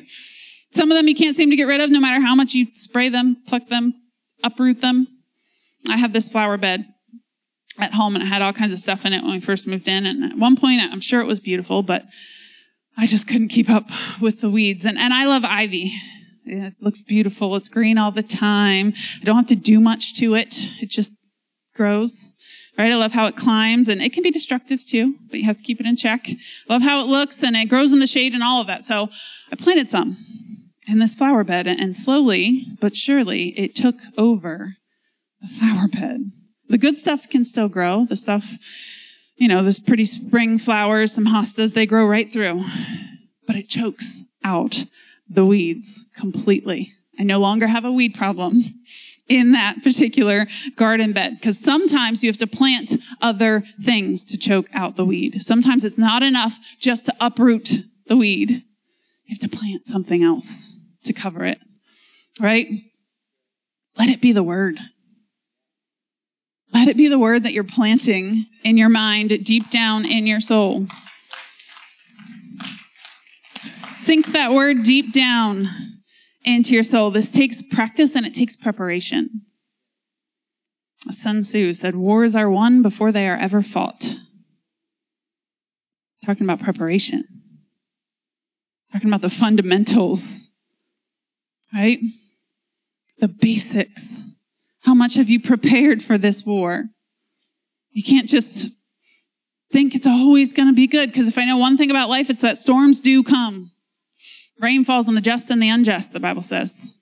some 0.73 0.91
of 0.91 0.97
them 0.97 1.07
you 1.07 1.15
can't 1.15 1.35
seem 1.35 1.49
to 1.49 1.55
get 1.55 1.67
rid 1.67 1.81
of 1.81 1.89
no 1.89 1.99
matter 1.99 2.21
how 2.23 2.35
much 2.35 2.53
you 2.53 2.67
spray 2.73 3.09
them 3.09 3.37
pluck 3.47 3.67
them 3.69 3.93
uproot 4.43 4.81
them 4.81 5.07
i 5.89 5.97
have 5.97 6.13
this 6.13 6.29
flower 6.29 6.57
bed 6.57 6.85
at 7.79 7.93
home 7.93 8.15
and 8.15 8.23
it 8.23 8.27
had 8.27 8.41
all 8.41 8.53
kinds 8.53 8.73
of 8.73 8.79
stuff 8.79 9.05
in 9.05 9.13
it 9.13 9.23
when 9.23 9.31
we 9.31 9.39
first 9.39 9.65
moved 9.65 9.87
in. 9.87 10.05
And 10.05 10.23
at 10.31 10.37
one 10.37 10.55
point, 10.55 10.81
I'm 10.81 11.01
sure 11.01 11.21
it 11.21 11.27
was 11.27 11.39
beautiful, 11.39 11.81
but 11.81 12.05
I 12.97 13.05
just 13.05 13.27
couldn't 13.27 13.49
keep 13.49 13.69
up 13.69 13.89
with 14.19 14.41
the 14.41 14.49
weeds. 14.49 14.85
And, 14.85 14.97
and 14.97 15.13
I 15.13 15.25
love 15.25 15.45
ivy. 15.45 15.93
It 16.45 16.73
looks 16.79 17.01
beautiful. 17.01 17.55
It's 17.55 17.69
green 17.69 17.97
all 17.97 18.11
the 18.11 18.23
time. 18.23 18.93
I 19.21 19.25
don't 19.25 19.35
have 19.35 19.47
to 19.47 19.55
do 19.55 19.79
much 19.79 20.17
to 20.19 20.35
it. 20.35 20.55
It 20.81 20.89
just 20.89 21.11
grows. 21.75 22.31
Right? 22.77 22.91
I 22.91 22.95
love 22.95 23.11
how 23.11 23.25
it 23.25 23.35
climbs 23.35 23.89
and 23.89 24.01
it 24.01 24.13
can 24.13 24.23
be 24.23 24.31
destructive 24.31 24.85
too, 24.85 25.15
but 25.29 25.39
you 25.39 25.45
have 25.45 25.57
to 25.57 25.63
keep 25.63 25.79
it 25.79 25.85
in 25.85 25.97
check. 25.97 26.29
Love 26.69 26.81
how 26.81 27.01
it 27.01 27.07
looks 27.07 27.43
and 27.43 27.55
it 27.55 27.67
grows 27.67 27.91
in 27.91 27.99
the 27.99 28.07
shade 28.07 28.33
and 28.33 28.43
all 28.43 28.61
of 28.61 28.67
that. 28.67 28.83
So 28.83 29.09
I 29.51 29.55
planted 29.57 29.89
some 29.89 30.17
in 30.87 30.99
this 30.99 31.13
flower 31.13 31.43
bed 31.43 31.67
and 31.67 31.95
slowly 31.95 32.65
but 32.79 32.95
surely 32.95 33.49
it 33.59 33.75
took 33.75 33.95
over 34.17 34.75
the 35.41 35.47
flower 35.47 35.87
bed. 35.89 36.31
The 36.69 36.77
good 36.77 36.95
stuff 36.95 37.29
can 37.29 37.43
still 37.43 37.67
grow. 37.67 38.05
The 38.05 38.15
stuff 38.15 38.57
you 39.39 39.47
know, 39.47 39.63
this 39.63 39.79
pretty 39.79 40.05
spring 40.05 40.59
flowers, 40.59 41.13
some 41.13 41.27
hostas, 41.27 41.73
they 41.73 41.85
grow 41.85 42.05
right 42.05 42.31
through, 42.31 42.61
but 43.47 43.55
it 43.55 43.69
chokes 43.69 44.19
out 44.43 44.83
the 45.29 45.45
weeds 45.45 46.03
completely. 46.15 46.93
I 47.19 47.23
no 47.23 47.39
longer 47.39 47.67
have 47.67 47.85
a 47.85 47.91
weed 47.91 48.15
problem 48.15 48.63
in 49.27 49.51
that 49.51 49.83
particular 49.83 50.47
garden 50.75 51.13
bed 51.13 51.35
because 51.35 51.59
sometimes 51.59 52.23
you 52.23 52.29
have 52.29 52.37
to 52.37 52.47
plant 52.47 52.95
other 53.21 53.63
things 53.81 54.25
to 54.25 54.37
choke 54.37 54.67
out 54.73 54.95
the 54.95 55.05
weed. 55.05 55.41
Sometimes 55.41 55.85
it's 55.85 55.97
not 55.97 56.23
enough 56.23 56.57
just 56.79 57.05
to 57.05 57.15
uproot 57.19 57.79
the 58.07 58.17
weed. 58.17 58.63
You 59.25 59.35
have 59.39 59.49
to 59.49 59.57
plant 59.57 59.85
something 59.85 60.23
else 60.23 60.71
to 61.03 61.13
cover 61.13 61.45
it, 61.45 61.59
right? 62.39 62.67
Let 63.97 64.09
it 64.09 64.21
be 64.21 64.31
the 64.31 64.43
word. 64.43 64.79
Let 66.73 66.87
it 66.87 66.97
be 66.97 67.07
the 67.07 67.19
word 67.19 67.43
that 67.43 67.53
you're 67.53 67.63
planting 67.63 68.45
in 68.63 68.77
your 68.77 68.89
mind, 68.89 69.43
deep 69.43 69.69
down 69.69 70.05
in 70.05 70.25
your 70.25 70.39
soul. 70.39 70.87
Sink 74.09 74.31
that 74.31 74.53
word 74.53 74.81
deep 74.81 75.13
down 75.13 75.69
into 76.43 76.73
your 76.73 76.81
soul. 76.81 77.11
This 77.11 77.29
takes 77.29 77.61
practice 77.61 78.15
and 78.15 78.25
it 78.25 78.33
takes 78.33 78.55
preparation. 78.55 79.41
Sun 81.11 81.41
Tzu 81.41 81.73
said, 81.73 81.95
Wars 81.95 82.35
are 82.35 82.49
won 82.49 82.81
before 82.81 83.11
they 83.11 83.27
are 83.27 83.37
ever 83.37 83.61
fought. 83.61 84.15
Talking 86.25 86.43
about 86.43 86.59
preparation, 86.59 87.23
talking 88.91 89.09
about 89.09 89.21
the 89.21 89.29
fundamentals, 89.29 90.47
right? 91.71 91.99
The 93.19 93.27
basics. 93.27 94.23
How 94.79 94.95
much 94.95 95.13
have 95.17 95.29
you 95.29 95.39
prepared 95.39 96.01
for 96.01 96.17
this 96.17 96.43
war? 96.43 96.85
You 97.91 98.01
can't 98.01 98.27
just 98.27 98.71
think 99.71 99.93
it's 99.93 100.07
always 100.07 100.51
going 100.51 100.67
to 100.67 100.73
be 100.73 100.87
good 100.87 101.11
because 101.11 101.27
if 101.27 101.37
I 101.37 101.45
know 101.45 101.57
one 101.57 101.77
thing 101.77 101.91
about 101.91 102.09
life, 102.09 102.31
it's 102.31 102.41
that 102.41 102.57
storms 102.57 102.99
do 102.99 103.21
come. 103.21 103.69
Rain 104.59 104.83
falls 104.83 105.07
on 105.07 105.15
the 105.15 105.21
just 105.21 105.49
and 105.49 105.61
the 105.61 105.69
unjust, 105.69 106.13
the 106.13 106.19
Bible 106.19 106.41
says. 106.41 106.99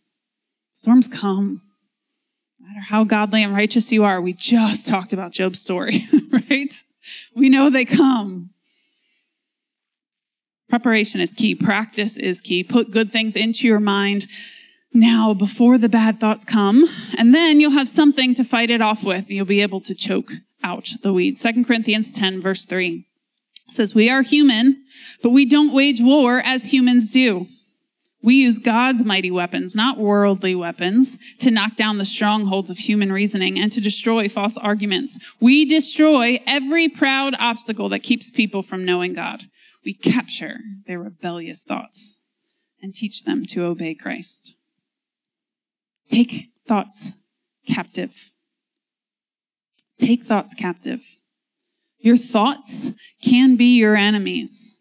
Storms 0.71 1.07
come. 1.07 1.61
No 2.59 2.67
matter 2.67 2.81
how 2.81 3.03
godly 3.03 3.43
and 3.43 3.53
righteous 3.53 3.91
you 3.91 4.03
are, 4.03 4.21
we 4.21 4.33
just 4.33 4.87
talked 4.87 5.11
about 5.11 5.31
Job's 5.31 5.61
story, 5.61 6.07
right? 6.31 6.71
We 7.35 7.49
know 7.49 7.69
they 7.69 7.85
come. 7.85 8.51
Preparation 10.69 11.21
is 11.21 11.33
key. 11.33 11.55
Practice 11.55 12.17
is 12.17 12.41
key. 12.41 12.63
Put 12.63 12.91
good 12.91 13.11
things 13.11 13.35
into 13.35 13.67
your 13.67 13.79
mind 13.79 14.27
now 14.93 15.33
before 15.33 15.77
the 15.77 15.89
bad 15.89 16.19
thoughts 16.19 16.45
come, 16.45 16.85
and 17.17 17.33
then 17.33 17.59
you'll 17.59 17.71
have 17.71 17.89
something 17.89 18.33
to 18.33 18.43
fight 18.43 18.69
it 18.69 18.81
off 18.81 19.03
with. 19.03 19.29
You'll 19.29 19.45
be 19.45 19.61
able 19.61 19.81
to 19.81 19.95
choke 19.95 20.31
out 20.63 20.91
the 21.01 21.13
weeds. 21.13 21.41
2 21.41 21.63
Corinthians 21.65 22.11
10 22.11 22.41
verse 22.41 22.65
3 22.65 23.06
says, 23.69 23.93
we 23.93 24.09
are 24.09 24.21
human, 24.21 24.83
but 25.21 25.29
we 25.29 25.45
don't 25.45 25.73
wage 25.73 26.01
war 26.01 26.41
as 26.43 26.71
humans 26.71 27.09
do. 27.09 27.47
We 28.23 28.35
use 28.35 28.59
God's 28.59 29.05
mighty 29.05 29.31
weapons, 29.31 29.75
not 29.75 29.97
worldly 29.99 30.55
weapons, 30.55 31.17
to 31.39 31.51
knock 31.51 31.75
down 31.75 31.97
the 31.97 32.05
strongholds 32.05 32.69
of 32.69 32.79
human 32.79 33.11
reasoning 33.11 33.59
and 33.59 33.71
to 33.71 33.79
destroy 33.79 34.27
false 34.27 34.57
arguments. 34.57 35.17
We 35.39 35.65
destroy 35.65 36.41
every 36.45 36.89
proud 36.89 37.35
obstacle 37.39 37.89
that 37.89 38.03
keeps 38.03 38.31
people 38.31 38.63
from 38.63 38.83
knowing 38.83 39.13
God. 39.13 39.43
We 39.85 39.93
capture 39.93 40.57
their 40.87 40.99
rebellious 40.99 41.63
thoughts 41.63 42.17
and 42.81 42.93
teach 42.93 43.23
them 43.23 43.45
to 43.45 43.63
obey 43.63 43.93
Christ. 43.95 44.55
Take 46.09 46.49
thoughts 46.67 47.11
captive. 47.67 48.31
Take 49.99 50.23
thoughts 50.23 50.53
captive. 50.53 51.01
Your 51.99 52.17
thoughts 52.17 52.91
can 53.23 53.55
be 53.55 53.77
your 53.77 53.95
enemies. 53.95 54.75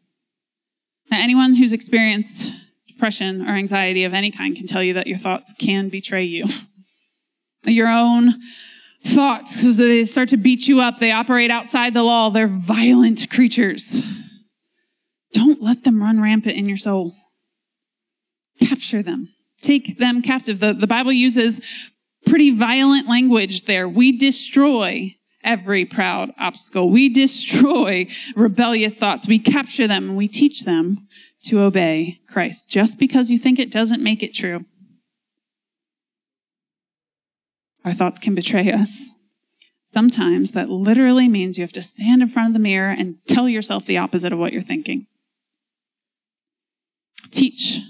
Now, 1.10 1.22
anyone 1.22 1.54
who's 1.54 1.72
experienced 1.72 2.52
depression 2.88 3.42
or 3.42 3.56
anxiety 3.56 4.04
of 4.04 4.14
any 4.14 4.30
kind 4.30 4.56
can 4.56 4.66
tell 4.66 4.82
you 4.82 4.94
that 4.94 5.06
your 5.06 5.18
thoughts 5.18 5.54
can 5.58 5.88
betray 5.88 6.24
you. 6.24 6.46
your 7.64 7.88
own 7.88 8.34
thoughts, 9.04 9.56
because 9.56 9.76
they 9.76 10.04
start 10.04 10.28
to 10.30 10.36
beat 10.36 10.66
you 10.66 10.80
up, 10.80 10.98
they 10.98 11.12
operate 11.12 11.50
outside 11.50 11.94
the 11.94 12.02
law, 12.02 12.30
they're 12.30 12.46
violent 12.46 13.30
creatures. 13.30 14.02
Don't 15.32 15.62
let 15.62 15.84
them 15.84 16.02
run 16.02 16.20
rampant 16.20 16.56
in 16.56 16.68
your 16.68 16.78
soul. 16.78 17.14
Capture 18.60 19.02
them. 19.02 19.28
Take 19.60 19.98
them 19.98 20.22
captive. 20.22 20.60
The, 20.60 20.72
the 20.72 20.86
Bible 20.86 21.12
uses 21.12 21.60
pretty 22.26 22.50
violent 22.50 23.08
language 23.08 23.62
there. 23.62 23.88
We 23.88 24.16
destroy 24.16 25.15
every 25.46 25.86
proud 25.86 26.32
obstacle. 26.38 26.90
We 26.90 27.08
destroy 27.08 28.08
rebellious 28.34 28.96
thoughts. 28.96 29.26
We 29.26 29.38
capture 29.38 29.86
them 29.86 30.10
and 30.10 30.16
we 30.16 30.28
teach 30.28 30.64
them 30.64 31.06
to 31.44 31.60
obey 31.60 32.20
Christ. 32.28 32.68
Just 32.68 32.98
because 32.98 33.30
you 33.30 33.38
think 33.38 33.58
it 33.58 33.70
doesn't 33.70 34.02
make 34.02 34.22
it 34.22 34.34
true. 34.34 34.64
Our 37.84 37.92
thoughts 37.92 38.18
can 38.18 38.34
betray 38.34 38.70
us. 38.72 39.10
Sometimes 39.84 40.50
that 40.50 40.68
literally 40.68 41.28
means 41.28 41.56
you 41.56 41.62
have 41.62 41.72
to 41.72 41.82
stand 41.82 42.20
in 42.20 42.28
front 42.28 42.48
of 42.48 42.52
the 42.52 42.58
mirror 42.58 42.90
and 42.90 43.16
tell 43.28 43.48
yourself 43.48 43.86
the 43.86 43.96
opposite 43.96 44.32
of 44.32 44.38
what 44.38 44.52
you're 44.52 44.60
thinking. 44.60 45.06
Teach 47.30 47.80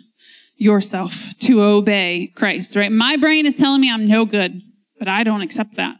yourself 0.57 1.37
to 1.41 1.63
obey 1.63 2.33
Christ, 2.35 2.77
right? 2.77 2.93
My 2.93 3.17
brain 3.17 3.47
is 3.47 3.57
telling 3.57 3.81
me 3.81 3.91
I'm 3.91 4.07
no 4.07 4.25
good, 4.25 4.61
but 4.99 5.09
I 5.09 5.25
don't 5.25 5.43
accept 5.43 5.77
that 5.77 5.97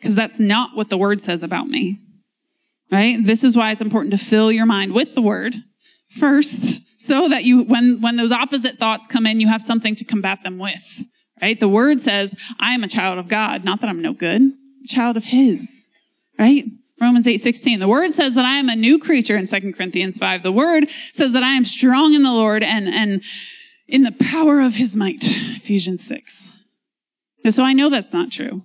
because 0.00 0.14
that's 0.14 0.40
not 0.40 0.74
what 0.74 0.88
the 0.88 0.96
word 0.96 1.20
says 1.20 1.42
about 1.42 1.68
me. 1.68 1.98
Right? 2.90 3.18
This 3.22 3.44
is 3.44 3.56
why 3.56 3.70
it's 3.70 3.80
important 3.80 4.12
to 4.12 4.18
fill 4.18 4.50
your 4.50 4.66
mind 4.66 4.92
with 4.92 5.14
the 5.14 5.22
word 5.22 5.54
first 6.08 6.80
so 7.00 7.28
that 7.28 7.44
you, 7.44 7.62
when, 7.62 8.00
when 8.00 8.16
those 8.16 8.32
opposite 8.32 8.78
thoughts 8.78 9.06
come 9.06 9.26
in, 9.26 9.40
you 9.40 9.48
have 9.48 9.62
something 9.62 9.94
to 9.96 10.04
combat 10.04 10.42
them 10.42 10.58
with. 10.58 11.04
Right? 11.40 11.58
The 11.58 11.68
word 11.68 12.00
says, 12.00 12.34
I 12.58 12.74
am 12.74 12.82
a 12.82 12.88
child 12.88 13.18
of 13.18 13.28
God. 13.28 13.64
Not 13.64 13.80
that 13.80 13.88
I'm 13.88 14.02
no 14.02 14.12
good. 14.12 14.42
a 14.42 14.88
child 14.88 15.16
of 15.16 15.24
his. 15.24 15.70
Right? 16.38 16.64
Romans 17.00 17.26
8, 17.26 17.38
16. 17.38 17.80
The 17.80 17.88
word 17.88 18.10
says 18.10 18.34
that 18.34 18.44
I 18.44 18.56
am 18.56 18.68
a 18.68 18.76
new 18.76 18.98
creature 18.98 19.36
in 19.36 19.46
2 19.46 19.72
Corinthians 19.72 20.18
5. 20.18 20.42
The 20.42 20.52
word 20.52 20.90
says 20.90 21.32
that 21.32 21.42
I 21.42 21.54
am 21.54 21.64
strong 21.64 22.14
in 22.14 22.22
the 22.22 22.32
Lord 22.32 22.62
and, 22.62 22.88
and 22.88 23.22
in 23.88 24.02
the 24.02 24.12
power 24.12 24.60
of 24.60 24.74
his 24.74 24.96
might. 24.96 25.24
Ephesians 25.24 26.06
6. 26.06 26.50
And 27.44 27.54
so 27.54 27.62
I 27.62 27.72
know 27.72 27.88
that's 27.88 28.12
not 28.12 28.30
true. 28.30 28.62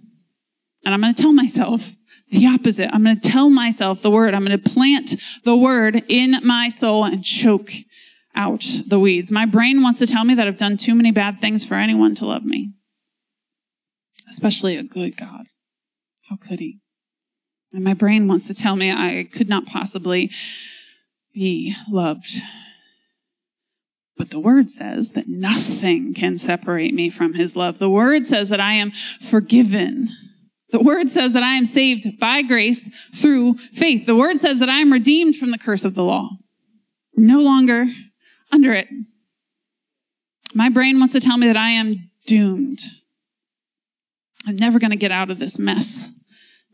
And 0.86 0.93
I'm 0.93 1.02
going 1.02 1.13
to 1.13 1.21
tell 1.21 1.34
myself 1.34 1.95
the 2.32 2.48
opposite. 2.48 2.89
I'm 2.93 3.04
going 3.04 3.19
to 3.19 3.30
tell 3.30 3.50
myself 3.50 4.02
the 4.02 4.12
word. 4.12 4.34
I'm 4.34 4.45
going 4.45 4.60
to 4.60 4.69
plant 4.69 5.15
the 5.43 5.56
word 5.56 6.04
in 6.08 6.39
my 6.43 6.69
soul 6.69 7.04
and 7.04 7.24
choke 7.24 7.71
out 8.36 8.65
the 8.86 9.00
weeds. 9.00 9.32
My 9.32 9.45
brain 9.45 9.82
wants 9.82 10.00
to 10.00 10.08
tell 10.08 10.24
me 10.24 10.36
that 10.36 10.48
I've 10.48 10.58
done 10.58 10.78
too 10.78 10.95
many 10.95 11.12
bad 11.12 11.41
things 11.41 11.63
for 11.63 11.76
anyone 11.76 12.15
to 12.15 12.26
love 12.26 12.43
me, 12.43 12.74
especially 14.30 14.76
a 14.76 14.84
good 14.84 15.17
God. 15.17 15.45
How 16.30 16.36
could 16.36 16.60
he? 16.60 16.80
And 17.71 17.84
my 17.84 17.93
brain 17.93 18.28
wants 18.28 18.48
to 18.48 18.54
tell 18.54 18.76
me 18.76 18.91
I 18.91 19.28
could 19.32 19.50
not 19.50 19.65
possibly 19.65 20.32
be 21.34 21.76
loved. 21.89 22.41
But 24.17 24.30
the 24.30 24.39
word 24.39 24.69
says 24.69 25.10
that 25.10 25.28
nothing 25.28 26.13
can 26.13 26.38
separate 26.38 26.93
me 26.93 27.10
from 27.10 27.34
his 27.34 27.56
love. 27.56 27.80
The 27.80 27.89
word 27.89 28.26
says 28.26 28.48
that 28.50 28.62
I 28.62 28.74
am 28.74 28.91
forgiven 28.91 30.10
the 30.71 30.80
word 30.80 31.10
says 31.10 31.34
that 31.34 31.43
I 31.43 31.56
am 31.56 31.65
saved 31.65 32.19
by 32.19 32.41
grace 32.41 32.89
through 33.13 33.58
faith. 33.73 34.06
The 34.06 34.15
word 34.15 34.38
says 34.38 34.60
that 34.60 34.69
I 34.69 34.80
am 34.80 34.91
redeemed 34.91 35.36
from 35.36 35.51
the 35.51 35.58
curse 35.58 35.84
of 35.84 35.95
the 35.95 36.04
law. 36.04 36.30
No 37.15 37.39
longer 37.39 37.86
under 38.51 38.73
it. 38.73 38.88
My 40.54 40.69
brain 40.69 40.97
wants 40.97 41.13
to 41.13 41.19
tell 41.19 41.38
me 41.38 41.47
that 41.47 41.58
I 41.58 41.69
am 41.69 42.10
doomed. 42.25 42.80
I'm 44.47 44.56
never 44.56 44.80
going 44.80 44.91
to 44.91 44.97
get 44.97 45.12
out 45.12 45.30
of 45.30 45.39
this 45.39 45.58
mess 45.58 46.10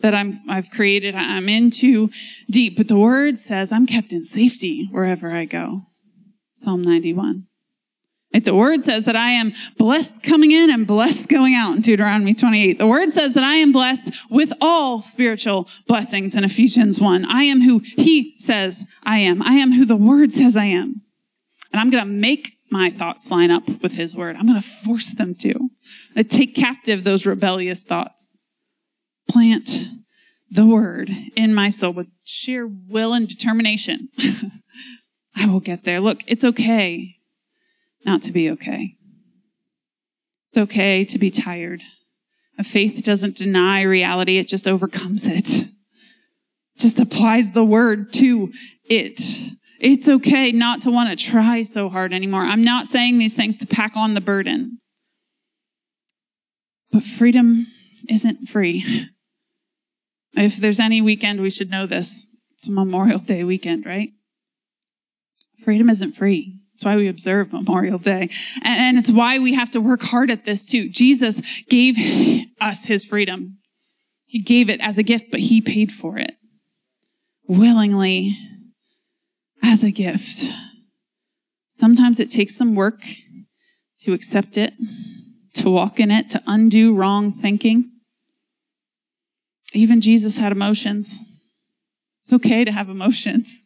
that 0.01 0.13
I'm, 0.13 0.41
I've 0.49 0.71
created. 0.71 1.15
I'm 1.15 1.47
in 1.47 1.71
too 1.71 2.09
deep. 2.49 2.77
But 2.77 2.87
the 2.87 2.97
word 2.97 3.37
says 3.37 3.71
I'm 3.71 3.87
kept 3.87 4.13
in 4.13 4.23
safety 4.25 4.87
wherever 4.91 5.31
I 5.31 5.45
go. 5.45 5.81
Psalm 6.51 6.81
91. 6.81 7.47
The 8.33 8.55
word 8.55 8.81
says 8.81 9.05
that 9.05 9.15
I 9.15 9.31
am 9.31 9.51
blessed 9.77 10.23
coming 10.23 10.51
in 10.51 10.69
and 10.69 10.87
blessed 10.87 11.27
going 11.27 11.53
out 11.53 11.75
in 11.75 11.81
Deuteronomy 11.81 12.33
28. 12.33 12.77
The 12.77 12.87
word 12.87 13.11
says 13.11 13.33
that 13.33 13.43
I 13.43 13.55
am 13.55 13.73
blessed 13.73 14.09
with 14.29 14.53
all 14.61 15.01
spiritual 15.01 15.67
blessings 15.85 16.33
in 16.33 16.43
Ephesians 16.43 16.99
1. 16.99 17.25
I 17.25 17.43
am 17.43 17.61
who 17.61 17.79
he 17.79 18.35
says 18.37 18.85
I 19.03 19.17
am. 19.17 19.41
I 19.43 19.55
am 19.55 19.73
who 19.73 19.85
the 19.85 19.97
word 19.97 20.31
says 20.31 20.55
I 20.55 20.65
am. 20.65 21.01
And 21.73 21.81
I'm 21.81 21.89
going 21.89 22.03
to 22.03 22.09
make 22.09 22.53
my 22.69 22.89
thoughts 22.89 23.29
line 23.29 23.51
up 23.51 23.67
with 23.81 23.95
his 23.95 24.15
word. 24.15 24.37
I'm 24.37 24.47
going 24.47 24.61
to 24.61 24.67
force 24.67 25.09
them 25.09 25.35
to. 25.35 25.69
I 26.15 26.23
take 26.23 26.55
captive 26.55 27.03
those 27.03 27.25
rebellious 27.25 27.81
thoughts. 27.81 28.31
Plant 29.29 29.89
the 30.49 30.65
word 30.65 31.09
in 31.35 31.53
my 31.53 31.69
soul 31.69 31.91
with 31.91 32.07
sheer 32.23 32.65
will 32.65 33.13
and 33.13 33.27
determination. 33.27 34.09
I 35.35 35.47
will 35.47 35.59
get 35.59 35.83
there. 35.83 35.99
Look, 35.99 36.23
it's 36.27 36.43
okay 36.43 37.17
not 38.05 38.23
to 38.23 38.31
be 38.31 38.49
okay. 38.49 38.95
It's 40.49 40.57
okay 40.57 41.05
to 41.05 41.19
be 41.19 41.31
tired. 41.31 41.81
A 42.57 42.63
faith 42.63 43.03
doesn't 43.03 43.37
deny 43.37 43.81
reality, 43.81 44.37
it 44.37 44.47
just 44.47 44.67
overcomes 44.67 45.23
it. 45.25 45.67
just 46.77 46.99
applies 46.99 47.51
the 47.51 47.63
word 47.63 48.11
to 48.13 48.51
it. 48.83 49.21
It's 49.79 50.07
okay 50.07 50.51
not 50.51 50.81
to 50.81 50.91
want 50.91 51.09
to 51.09 51.25
try 51.25 51.63
so 51.63 51.89
hard 51.89 52.13
anymore. 52.13 52.41
I'm 52.41 52.61
not 52.61 52.87
saying 52.87 53.17
these 53.17 53.33
things 53.33 53.57
to 53.59 53.65
pack 53.65 53.95
on 53.95 54.13
the 54.13 54.21
burden. 54.21 54.79
But 56.91 57.03
freedom 57.03 57.67
isn't 58.07 58.47
free. 58.47 58.85
If 60.33 60.57
there's 60.57 60.79
any 60.79 61.01
weekend, 61.01 61.41
we 61.41 61.49
should 61.49 61.71
know 61.71 61.87
this. 61.87 62.27
It's 62.57 62.69
Memorial 62.69 63.19
Day 63.19 63.43
weekend, 63.43 63.85
right? 63.85 64.11
Freedom 65.63 65.89
isn't 65.89 66.13
free. 66.13 66.60
That's 66.81 66.95
why 66.95 66.95
we 66.95 67.09
observe 67.09 67.53
Memorial 67.53 67.99
Day. 67.99 68.31
And, 68.63 68.97
it's 68.97 69.11
why 69.11 69.37
we 69.37 69.53
have 69.53 69.69
to 69.73 69.79
work 69.79 70.01
hard 70.01 70.31
at 70.31 70.45
this 70.45 70.65
too. 70.65 70.89
Jesus 70.89 71.39
gave 71.69 71.95
us 72.59 72.85
his 72.85 73.05
freedom. 73.05 73.59
He 74.25 74.39
gave 74.39 74.67
it 74.67 74.81
as 74.81 74.97
a 74.97 75.03
gift, 75.03 75.29
but 75.29 75.41
he 75.41 75.61
paid 75.61 75.91
for 75.91 76.17
it 76.17 76.31
willingly 77.47 78.35
as 79.61 79.83
a 79.83 79.91
gift. 79.91 80.43
Sometimes 81.69 82.19
it 82.19 82.31
takes 82.31 82.55
some 82.55 82.73
work 82.73 83.03
to 83.99 84.13
accept 84.13 84.57
it, 84.57 84.73
to 85.53 85.69
walk 85.69 85.99
in 85.99 86.09
it, 86.09 86.31
to 86.31 86.41
undo 86.47 86.95
wrong 86.95 87.31
thinking. 87.31 87.91
Even 89.71 90.01
Jesus 90.01 90.37
had 90.37 90.51
emotions. 90.51 91.19
It's 92.23 92.33
okay 92.33 92.65
to 92.65 92.71
have 92.71 92.89
emotions. 92.89 93.65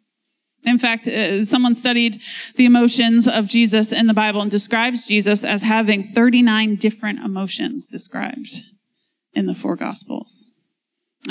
In 0.66 0.80
fact, 0.80 1.08
uh, 1.08 1.46
someone 1.46 1.76
studied 1.76 2.22
the 2.56 2.66
emotions 2.66 3.28
of 3.28 3.48
Jesus 3.48 3.92
in 3.92 4.08
the 4.08 4.14
Bible 4.14 4.42
and 4.42 4.50
describes 4.50 5.08
Jesus 5.08 5.44
as 5.44 5.62
having 5.62 6.04
39 6.04 6.76
different 6.76 7.20
emotions 7.20 7.86
described 7.86 8.64
in 9.34 9.46
the 9.46 9.56
four 9.56 9.76
Gospels. 9.76 10.50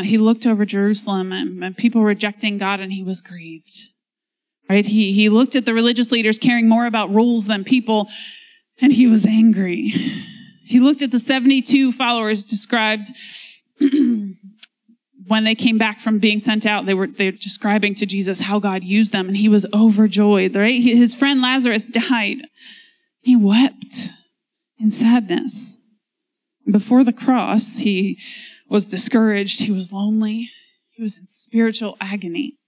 He 0.03 0.19
looked 0.19 0.47
over 0.47 0.65
Jerusalem 0.65 1.33
and, 1.33 1.63
and 1.63 1.77
people 1.77 2.03
rejecting 2.03 2.59
God 2.59 2.81
and 2.81 2.93
he 2.93 3.03
was 3.03 3.21
grieved. 3.21 3.81
Right? 4.69 4.87
He, 4.87 5.13
he 5.13 5.29
looked 5.29 5.55
at 5.55 5.67
the 5.67 5.75
religious 5.75 6.11
leaders 6.11 6.39
caring 6.39 6.69
more 6.69 6.87
about 6.87 7.13
rules 7.13 7.47
than 7.47 7.65
people 7.65 8.09
and 8.81 8.93
he 8.93 9.07
was 9.07 9.25
angry. 9.25 9.93
He 10.65 10.81
looked 10.81 11.03
at 11.03 11.11
the 11.11 11.19
72 11.19 11.93
followers 11.93 12.45
described 12.45 13.07
when 15.27 15.45
they 15.45 15.55
came 15.55 15.79
back 15.79 16.01
from 16.01 16.19
being 16.19 16.39
sent 16.39 16.67
out, 16.67 16.87
they 16.87 16.95
were 16.95 17.07
they're 17.07 17.33
describing 17.33 17.95
to 17.95 18.07
Jesus 18.07 18.41
how 18.41 18.59
God 18.59 18.85
used 18.85 19.13
them, 19.13 19.29
and 19.29 19.37
he 19.37 19.49
was 19.49 19.67
overjoyed. 19.73 20.55
Right? 20.55 20.81
His 20.81 21.15
friend 21.15 21.41
Lazarus 21.41 21.85
died. 21.85 22.49
He 23.21 23.37
wept 23.37 24.11
in 24.79 24.91
sadness. 24.91 25.77
Before 26.71 27.05
the 27.05 27.13
cross, 27.13 27.77
he 27.77 28.19
was 28.69 28.89
discouraged. 28.89 29.63
He 29.63 29.71
was 29.71 29.93
lonely. 29.93 30.49
He 30.91 31.03
was 31.03 31.19
in 31.19 31.27
spiritual 31.27 31.97
agony. 32.01 32.59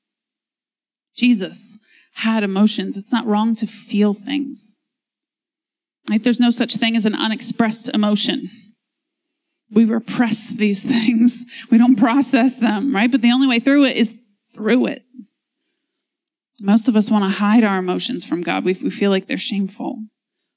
Jesus 1.14 1.79
had 2.14 2.42
emotions. 2.42 2.97
It's 2.97 3.12
not 3.12 3.27
wrong 3.27 3.55
to 3.57 3.66
feel 3.66 4.14
things. 4.14 4.77
Right? 6.09 6.23
There's 6.23 6.40
no 6.40 6.51
such 6.51 6.77
thing 6.77 6.97
as 6.97 7.05
an 7.05 7.14
unexpressed 7.14 7.88
emotion. 7.90 8.51
We 9.70 9.85
repress 9.85 10.48
these 10.48 10.83
things. 10.85 11.44
We 11.70 11.79
don't 11.79 11.96
process 11.96 12.55
them, 12.55 12.94
right? 12.94 13.11
But 13.11 13.22
the 13.22 13.33
only 13.33 13.46
way 13.46 13.59
through 13.59 13.85
it 13.85 13.96
is 13.96 14.18
through 14.52 14.87
it. 14.87 15.02
Most 16.61 16.88
of 16.88 16.96
us 16.96 17.11
want 17.11 17.24
to 17.24 17.38
hide 17.38 17.64
our 17.64 17.79
emotions 17.79 18.24
from 18.24 18.42
God. 18.42 18.64
We, 18.64 18.72
we 18.74 18.90
feel 18.90 19.11
like 19.11 19.26
they're 19.26 19.37
shameful. 19.37 20.05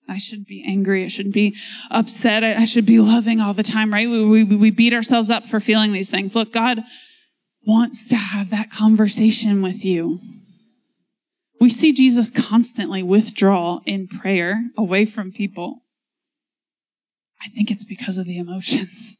I 0.07 0.17
should 0.17 0.45
be 0.45 0.63
angry. 0.65 1.03
I 1.03 1.07
shouldn't 1.07 1.35
be 1.35 1.55
upset. 1.91 2.43
I, 2.43 2.61
I 2.61 2.65
should 2.65 2.85
be 2.85 2.99
loving 2.99 3.39
all 3.39 3.53
the 3.53 3.63
time, 3.63 3.93
right? 3.93 4.09
We, 4.09 4.25
we, 4.25 4.43
we 4.43 4.71
beat 4.71 4.93
ourselves 4.93 5.29
up 5.29 5.45
for 5.45 5.59
feeling 5.59 5.93
these 5.93 6.09
things. 6.09 6.35
Look, 6.35 6.51
God 6.51 6.83
wants 7.65 8.07
to 8.07 8.15
have 8.15 8.49
that 8.49 8.71
conversation 8.71 9.61
with 9.61 9.85
you. 9.85 10.19
We 11.59 11.69
see 11.69 11.91
Jesus 11.91 12.29
constantly 12.29 13.03
withdraw 13.03 13.81
in 13.85 14.07
prayer 14.07 14.63
away 14.77 15.05
from 15.05 15.31
people. 15.31 15.83
I 17.41 17.49
think 17.49 17.71
it's 17.71 17.85
because 17.85 18.17
of 18.17 18.25
the 18.25 18.37
emotions 18.37 19.17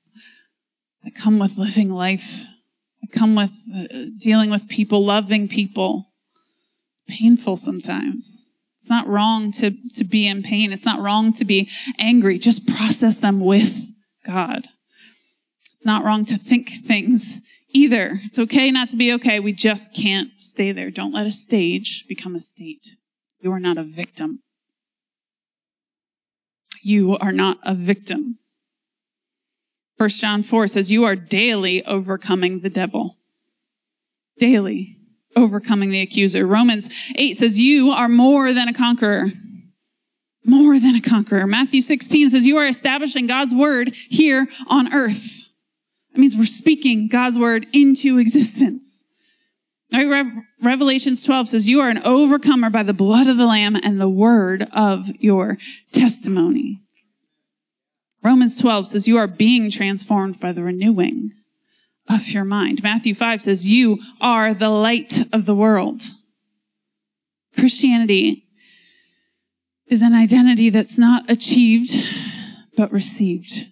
that 1.04 1.16
come 1.16 1.40
with 1.40 1.58
living 1.58 1.90
life, 1.90 2.44
that 3.02 3.12
come 3.12 3.36
with 3.36 3.52
uh, 3.74 4.06
dealing 4.20 4.50
with 4.50 4.68
people, 4.68 5.06
loving 5.06 5.48
people. 5.48 6.08
Painful 7.08 7.58
sometimes. 7.58 8.46
It's 8.78 8.90
not 8.90 9.08
wrong 9.08 9.52
to, 9.54 9.72
to 9.96 10.04
be 10.04 10.28
in 10.28 10.44
pain. 10.44 10.72
It's 10.72 10.86
not 10.86 11.02
wrong 11.02 11.34
to 11.34 11.46
be 11.46 11.70
angry. 11.98 12.38
Just 12.38 12.68
process 12.68 13.18
them 13.18 13.40
with 13.40 13.88
God. 14.26 14.68
It's 15.76 15.86
not 15.86 16.04
wrong 16.04 16.24
to 16.26 16.38
think 16.38 16.70
things 16.70 17.42
either. 17.72 18.22
It's 18.24 18.40
okay 18.40 18.72
not 18.72 18.90
to 18.90 18.98
be 18.98 19.12
okay. 19.14 19.40
We 19.40 19.54
just 19.54 19.94
can't 19.94 20.30
stay 20.38 20.72
there. 20.72 20.92
Don't 20.92 21.14
let 21.14 21.26
a 21.26 21.32
stage 21.32 22.06
become 22.08 22.36
a 22.36 22.40
state. 22.40 22.96
You 23.40 23.52
are 23.52 23.60
not 23.60 23.78
a 23.78 23.84
victim. 23.84 24.42
You 26.82 27.18
are 27.18 27.32
not 27.32 27.60
a 27.64 27.76
victim. 27.76 28.40
1 29.98 30.10
John 30.10 30.44
4 30.44 30.68
says, 30.68 30.92
You 30.92 31.04
are 31.04 31.16
daily 31.16 31.84
overcoming 31.86 32.62
the 32.62 32.70
devil. 32.70 33.18
Daily 34.38 34.96
overcoming 35.36 35.92
the 35.92 36.02
accuser. 36.02 36.46
Romans 36.46 36.90
8 37.16 37.38
says, 37.38 37.60
You 37.60 37.92
are 37.92 38.08
more 38.08 38.54
than 38.54 38.68
a 38.68 38.74
conqueror. 38.74 39.28
More 40.46 40.80
than 40.80 40.96
a 40.96 41.02
conqueror. 41.02 41.46
Matthew 41.46 41.82
16 41.82 42.30
says, 42.30 42.48
You 42.48 42.58
are 42.58 42.68
establishing 42.68 43.28
God's 43.28 43.54
word 43.54 43.94
here 44.10 44.48
on 44.68 44.94
earth. 44.94 45.50
That 46.14 46.20
means 46.20 46.36
we're 46.36 46.46
speaking 46.46 47.08
God's 47.10 47.38
word 47.38 47.68
into 47.74 48.18
existence. 48.18 48.99
Revelations 49.92 51.24
12 51.24 51.48
says, 51.50 51.70
You 51.70 51.82
are 51.82 51.90
an 51.90 52.02
overcomer 52.04 52.70
by 52.70 52.84
the 52.84 52.94
blood 52.94 53.28
of 53.28 53.38
the 53.38 53.46
Lamb 53.46 53.76
and 53.76 54.00
the 54.00 54.10
word 54.10 54.68
of 54.72 55.10
your 55.20 55.58
testimony. 55.92 56.82
Romans 58.24 58.60
12 58.60 58.88
says, 58.88 59.08
You 59.08 59.18
are 59.18 59.28
being 59.28 59.72
transformed 59.72 60.40
by 60.40 60.52
the 60.52 60.64
renewing 60.64 61.32
of 62.08 62.30
your 62.30 62.46
mind. 62.46 62.84
Matthew 62.84 63.16
5 63.16 63.42
says, 63.42 63.68
You 63.68 64.00
are 64.22 64.54
the 64.54 64.70
light 64.70 65.22
of 65.34 65.46
the 65.46 65.56
world. 65.56 66.02
Christianity 67.58 68.46
is 69.88 70.02
an 70.02 70.14
identity 70.14 70.70
that's 70.70 70.98
not 70.98 71.30
achieved, 71.30 71.96
but 72.78 72.92
received. 72.92 73.68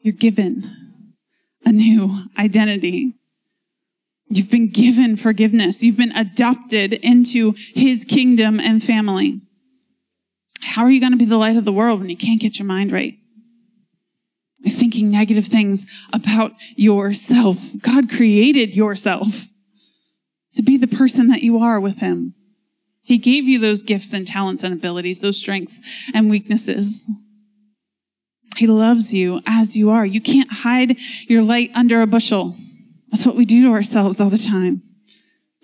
You're 0.00 0.12
given 0.12 1.14
a 1.64 1.72
new 1.72 2.24
identity. 2.38 3.14
You've 4.28 4.50
been 4.50 4.70
given 4.70 5.16
forgiveness. 5.16 5.82
You've 5.82 5.96
been 5.96 6.12
adopted 6.12 6.94
into 6.94 7.54
his 7.74 8.04
kingdom 8.04 8.58
and 8.58 8.82
family. 8.82 9.40
How 10.60 10.82
are 10.82 10.90
you 10.90 11.00
going 11.00 11.12
to 11.12 11.18
be 11.18 11.24
the 11.24 11.36
light 11.36 11.56
of 11.56 11.64
the 11.64 11.72
world 11.72 12.00
when 12.00 12.10
you 12.10 12.16
can't 12.16 12.40
get 12.40 12.58
your 12.58 12.66
mind 12.66 12.90
right? 12.90 13.18
You're 14.60 14.74
thinking 14.74 15.10
negative 15.10 15.46
things 15.46 15.86
about 16.12 16.52
yourself. 16.74 17.70
God 17.80 18.10
created 18.10 18.74
yourself 18.74 19.46
to 20.54 20.62
be 20.62 20.78
the 20.78 20.86
person 20.86 21.28
that 21.28 21.42
you 21.42 21.58
are 21.58 21.78
with 21.78 21.98
Him. 21.98 22.34
He 23.02 23.18
gave 23.18 23.44
you 23.44 23.58
those 23.58 23.82
gifts 23.82 24.14
and 24.14 24.26
talents 24.26 24.62
and 24.62 24.72
abilities, 24.72 25.20
those 25.20 25.36
strengths 25.36 25.80
and 26.14 26.30
weaknesses. 26.30 27.06
He 28.56 28.66
loves 28.66 29.12
you 29.12 29.42
as 29.46 29.76
you 29.76 29.90
are. 29.90 30.06
You 30.06 30.22
can't 30.22 30.50
hide 30.50 30.98
your 31.28 31.42
light 31.42 31.70
under 31.74 32.00
a 32.00 32.06
bushel. 32.06 32.56
That's 33.14 33.26
what 33.26 33.36
we 33.36 33.44
do 33.44 33.62
to 33.62 33.68
ourselves 33.68 34.18
all 34.18 34.28
the 34.28 34.36
time. 34.36 34.82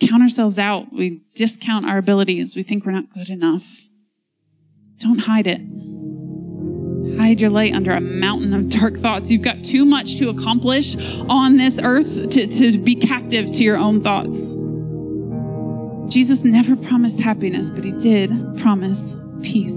Count 0.01 0.23
ourselves 0.23 0.57
out. 0.57 0.93
We 0.93 1.23
discount 1.35 1.85
our 1.85 1.99
abilities. 1.99 2.55
We 2.55 2.63
think 2.63 2.87
we're 2.87 2.93
not 2.93 3.13
good 3.13 3.29
enough. 3.29 3.87
Don't 4.99 5.19
hide 5.19 5.49
it. 5.49 5.61
Hide 7.19 7.41
your 7.41 7.51
light 7.51 7.75
under 7.75 7.91
a 7.91 8.01
mountain 8.01 8.55
of 8.55 8.69
dark 8.69 8.95
thoughts. 8.97 9.33
You've 9.33 9.43
got 9.43 9.65
too 9.65 9.85
much 9.85 10.17
to 10.19 10.29
accomplish 10.29 10.95
on 11.29 11.57
this 11.57 11.81
earth 11.83 12.31
to, 12.31 12.47
to 12.47 12.79
be 12.79 12.95
captive 12.95 13.51
to 13.51 13.65
your 13.65 13.79
own 13.79 14.01
thoughts. 14.01 14.39
Jesus 16.15 16.45
never 16.45 16.77
promised 16.77 17.19
happiness, 17.19 17.69
but 17.69 17.83
he 17.83 17.91
did 17.91 18.31
promise 18.59 19.13
peace. 19.43 19.75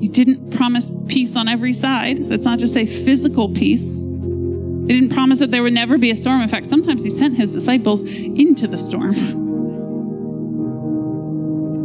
He 0.00 0.08
didn't 0.08 0.50
promise 0.56 0.90
peace 1.06 1.36
on 1.36 1.46
every 1.46 1.72
side. 1.72 2.28
That's 2.28 2.44
not 2.44 2.58
just 2.58 2.76
a 2.76 2.84
physical 2.84 3.48
peace. 3.48 4.01
He 4.92 5.00
didn't 5.00 5.14
promise 5.14 5.38
that 5.38 5.50
there 5.50 5.62
would 5.62 5.72
never 5.72 5.96
be 5.96 6.10
a 6.10 6.16
storm. 6.16 6.42
In 6.42 6.48
fact, 6.48 6.66
sometimes 6.66 7.02
he 7.02 7.08
sent 7.08 7.38
his 7.38 7.50
disciples 7.50 8.02
into 8.02 8.66
the 8.66 8.76
storm. 8.76 9.14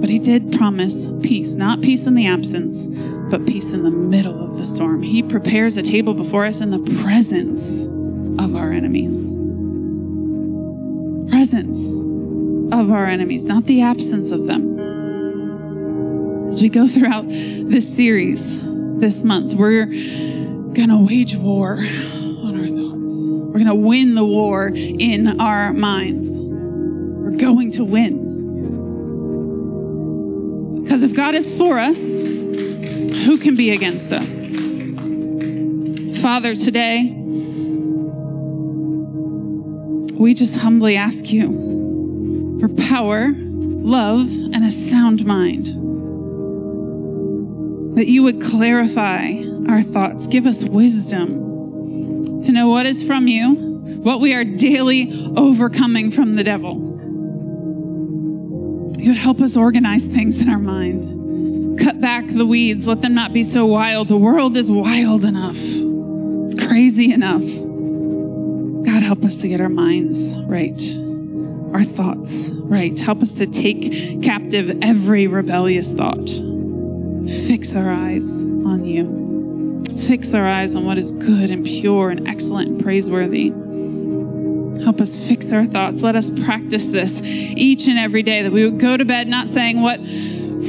But 0.01 0.09
he 0.09 0.19
did 0.19 0.51
promise 0.51 1.05
peace, 1.23 1.53
not 1.53 1.81
peace 1.81 2.05
in 2.05 2.15
the 2.15 2.27
absence, 2.27 2.85
but 3.31 3.45
peace 3.45 3.71
in 3.71 3.83
the 3.83 3.91
middle 3.91 4.43
of 4.43 4.57
the 4.57 4.65
storm. 4.65 5.03
He 5.03 5.23
prepares 5.23 5.77
a 5.77 5.83
table 5.83 6.13
before 6.15 6.43
us 6.43 6.59
in 6.59 6.71
the 6.71 6.79
presence 7.01 7.85
of 8.43 8.57
our 8.57 8.73
enemies. 8.73 9.19
Presence 11.29 11.77
of 12.73 12.91
our 12.91 13.05
enemies, 13.05 13.45
not 13.45 13.67
the 13.67 13.83
absence 13.83 14.31
of 14.31 14.47
them. 14.47 14.79
As 16.49 16.61
we 16.61 16.67
go 16.67 16.89
throughout 16.89 17.29
this 17.29 17.87
series 17.87 18.41
this 18.99 19.23
month, 19.23 19.53
we're 19.53 19.85
going 19.85 20.89
to 20.89 21.05
wage 21.07 21.37
war 21.37 21.85
We're 23.57 23.63
going 23.63 23.75
to 23.75 23.87
win 23.87 24.13
the 24.13 24.23
war 24.23 24.71
in 24.75 25.41
our 25.41 25.73
minds. 25.73 26.27
We're 26.29 27.39
going 27.39 27.71
to 27.71 27.83
win. 27.83 28.13
Because 30.83 31.01
if 31.01 31.15
God 31.15 31.33
is 31.33 31.49
for 31.57 31.79
us, 31.79 31.97
who 31.97 33.39
can 33.39 33.55
be 33.55 33.71
against 33.71 34.11
us? 34.11 34.29
Father, 36.21 36.53
today, 36.53 37.11
we 40.19 40.35
just 40.35 40.55
humbly 40.57 40.95
ask 40.95 41.31
you 41.33 42.59
for 42.59 42.69
power, 42.87 43.33
love, 43.33 44.29
and 44.53 44.63
a 44.63 44.69
sound 44.69 45.25
mind. 45.25 45.65
That 47.97 48.05
you 48.05 48.21
would 48.21 48.39
clarify 48.39 49.41
our 49.67 49.81
thoughts, 49.81 50.27
give 50.27 50.45
us 50.45 50.63
wisdom 50.63 51.46
to 52.43 52.51
know 52.51 52.67
what 52.67 52.85
is 52.85 53.03
from 53.03 53.27
you, 53.27 53.55
what 54.01 54.19
we 54.19 54.33
are 54.33 54.43
daily 54.43 55.31
overcoming 55.35 56.11
from 56.11 56.33
the 56.33 56.43
devil. 56.43 56.75
You 58.97 59.09
would 59.09 59.17
help 59.17 59.41
us 59.41 59.55
organize 59.55 60.05
things 60.05 60.41
in 60.41 60.49
our 60.49 60.59
mind. 60.59 61.79
Cut 61.79 62.01
back 62.01 62.27
the 62.27 62.45
weeds. 62.45 62.87
Let 62.87 63.01
them 63.01 63.13
not 63.13 63.31
be 63.31 63.43
so 63.43 63.65
wild. 63.65 64.07
The 64.07 64.17
world 64.17 64.57
is 64.57 64.71
wild 64.71 65.23
enough. 65.23 65.57
It's 65.57 66.55
crazy 66.67 67.13
enough. 67.13 67.43
God, 68.85 69.03
help 69.03 69.23
us 69.23 69.35
to 69.37 69.47
get 69.47 69.61
our 69.61 69.69
minds 69.69 70.35
right, 70.47 70.81
our 71.73 71.83
thoughts 71.83 72.49
right. 72.51 72.97
Help 72.97 73.21
us 73.21 73.31
to 73.33 73.45
take 73.45 74.21
captive 74.23 74.79
every 74.81 75.27
rebellious 75.27 75.91
thought. 75.93 76.29
Fix 77.47 77.75
our 77.75 77.91
eyes 77.91 78.25
on 78.25 78.85
you. 78.85 79.26
Fix 80.07 80.33
our 80.33 80.45
eyes 80.45 80.73
on 80.73 80.85
what 80.85 80.97
is 80.97 81.11
good 81.11 81.49
and 81.49 81.65
pure 81.65 82.09
and 82.09 82.29
excellent 82.29 82.69
and 82.69 82.81
praiseworthy. 82.81 83.49
Help 84.81 85.01
us 85.01 85.17
fix 85.17 85.51
our 85.51 85.65
thoughts. 85.65 86.01
Let 86.01 86.15
us 86.15 86.29
practice 86.29 86.85
this 86.85 87.11
each 87.21 87.89
and 87.89 87.99
every 87.99 88.23
day 88.23 88.41
that 88.41 88.53
we 88.53 88.63
would 88.63 88.79
go 88.79 88.95
to 88.95 89.03
bed 89.03 89.27
not 89.27 89.49
saying, 89.49 89.81
What 89.81 89.99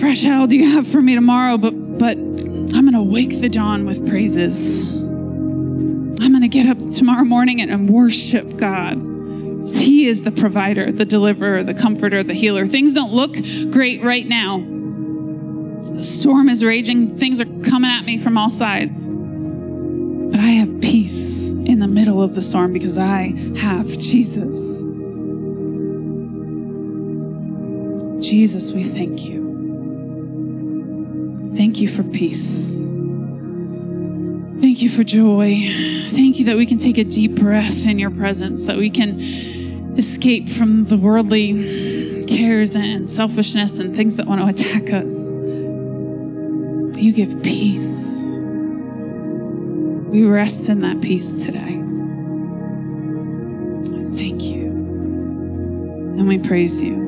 fresh 0.01 0.23
hell 0.23 0.49
do 0.49 0.57
you 0.57 0.69
have 0.73 0.89
for 0.89 1.01
me 1.01 1.15
tomorrow? 1.15 1.57
But, 1.57 1.71
but 1.71 2.17
I'm 2.17 2.71
going 2.71 2.95
to 2.95 3.03
wake 3.03 3.41
the 3.41 3.49
dawn 3.49 3.87
with 3.87 4.05
praises. 4.09 4.93
I'm 4.97 6.33
going 6.33 6.41
to 6.41 6.49
get 6.49 6.67
up 6.67 6.79
tomorrow 6.93 7.25
morning 7.25 7.61
and, 7.61 7.71
and 7.71 7.89
worship 7.89 8.57
God. 8.57 9.01
He 9.71 10.09
is 10.09 10.25
the 10.25 10.33
provider, 10.33 10.91
the 10.91 11.05
deliverer, 11.05 11.63
the 11.63 11.75
comforter, 11.75 12.25
the 12.25 12.35
healer. 12.35 12.67
Things 12.67 12.93
don't 12.93 13.13
look 13.13 13.37
great 13.71 14.03
right 14.03 14.27
now. 14.27 14.59
The 15.95 16.03
storm 16.03 16.49
is 16.49 16.65
raging, 16.65 17.17
things 17.17 17.41
are 17.41 17.47
coming 17.63 17.91
at 17.93 18.05
me 18.05 18.19
from 18.19 18.37
all 18.37 18.51
sides. 18.51 19.09
But 20.39 20.45
I 20.45 20.51
have 20.51 20.81
peace 20.81 21.49
in 21.49 21.81
the 21.81 21.89
middle 21.89 22.23
of 22.23 22.37
the 22.37 22.43
storm 22.43 22.73
because 22.73 22.97
I 22.97 23.35
have 23.59 23.89
Jesus. 23.99 24.61
Jesus, 28.25 28.71
we 28.71 28.85
thank 28.85 29.25
you. 29.25 29.39
Thank 31.57 31.81
you 31.81 31.89
for 31.89 32.05
peace. 32.05 32.69
Thank 34.61 34.81
you 34.81 34.89
for 34.89 35.03
joy. 35.03 35.57
Thank 36.13 36.39
you 36.39 36.45
that 36.45 36.57
we 36.57 36.67
can 36.67 36.79
take 36.79 36.99
a 36.99 37.05
deep 37.05 37.35
breath 37.35 37.85
in 37.85 37.99
your 37.99 38.13
presence, 38.13 38.63
that 38.67 38.77
we 38.77 38.91
can 38.91 39.19
escape 39.99 40.49
from 40.49 40.85
the 40.85 40.97
worldly 40.97 42.27
cares 42.27 42.77
and 42.77 43.11
selfishness 43.11 43.81
and 43.81 43.97
things 43.97 44.15
that 44.15 44.29
want 44.29 44.41
to 44.41 44.47
attack 44.47 44.93
us. 44.93 45.11
You 46.97 47.13
give 47.13 47.43
peace. 47.43 48.18
We 50.09 50.25
rest 50.25 50.69
in 50.69 50.81
that 50.81 51.01
peace 51.01 51.27
today. 51.27 51.83
Thank 54.17 54.43
you. 54.43 54.67
And 56.17 56.27
we 56.27 56.39
praise 56.39 56.83
you. 56.83 57.07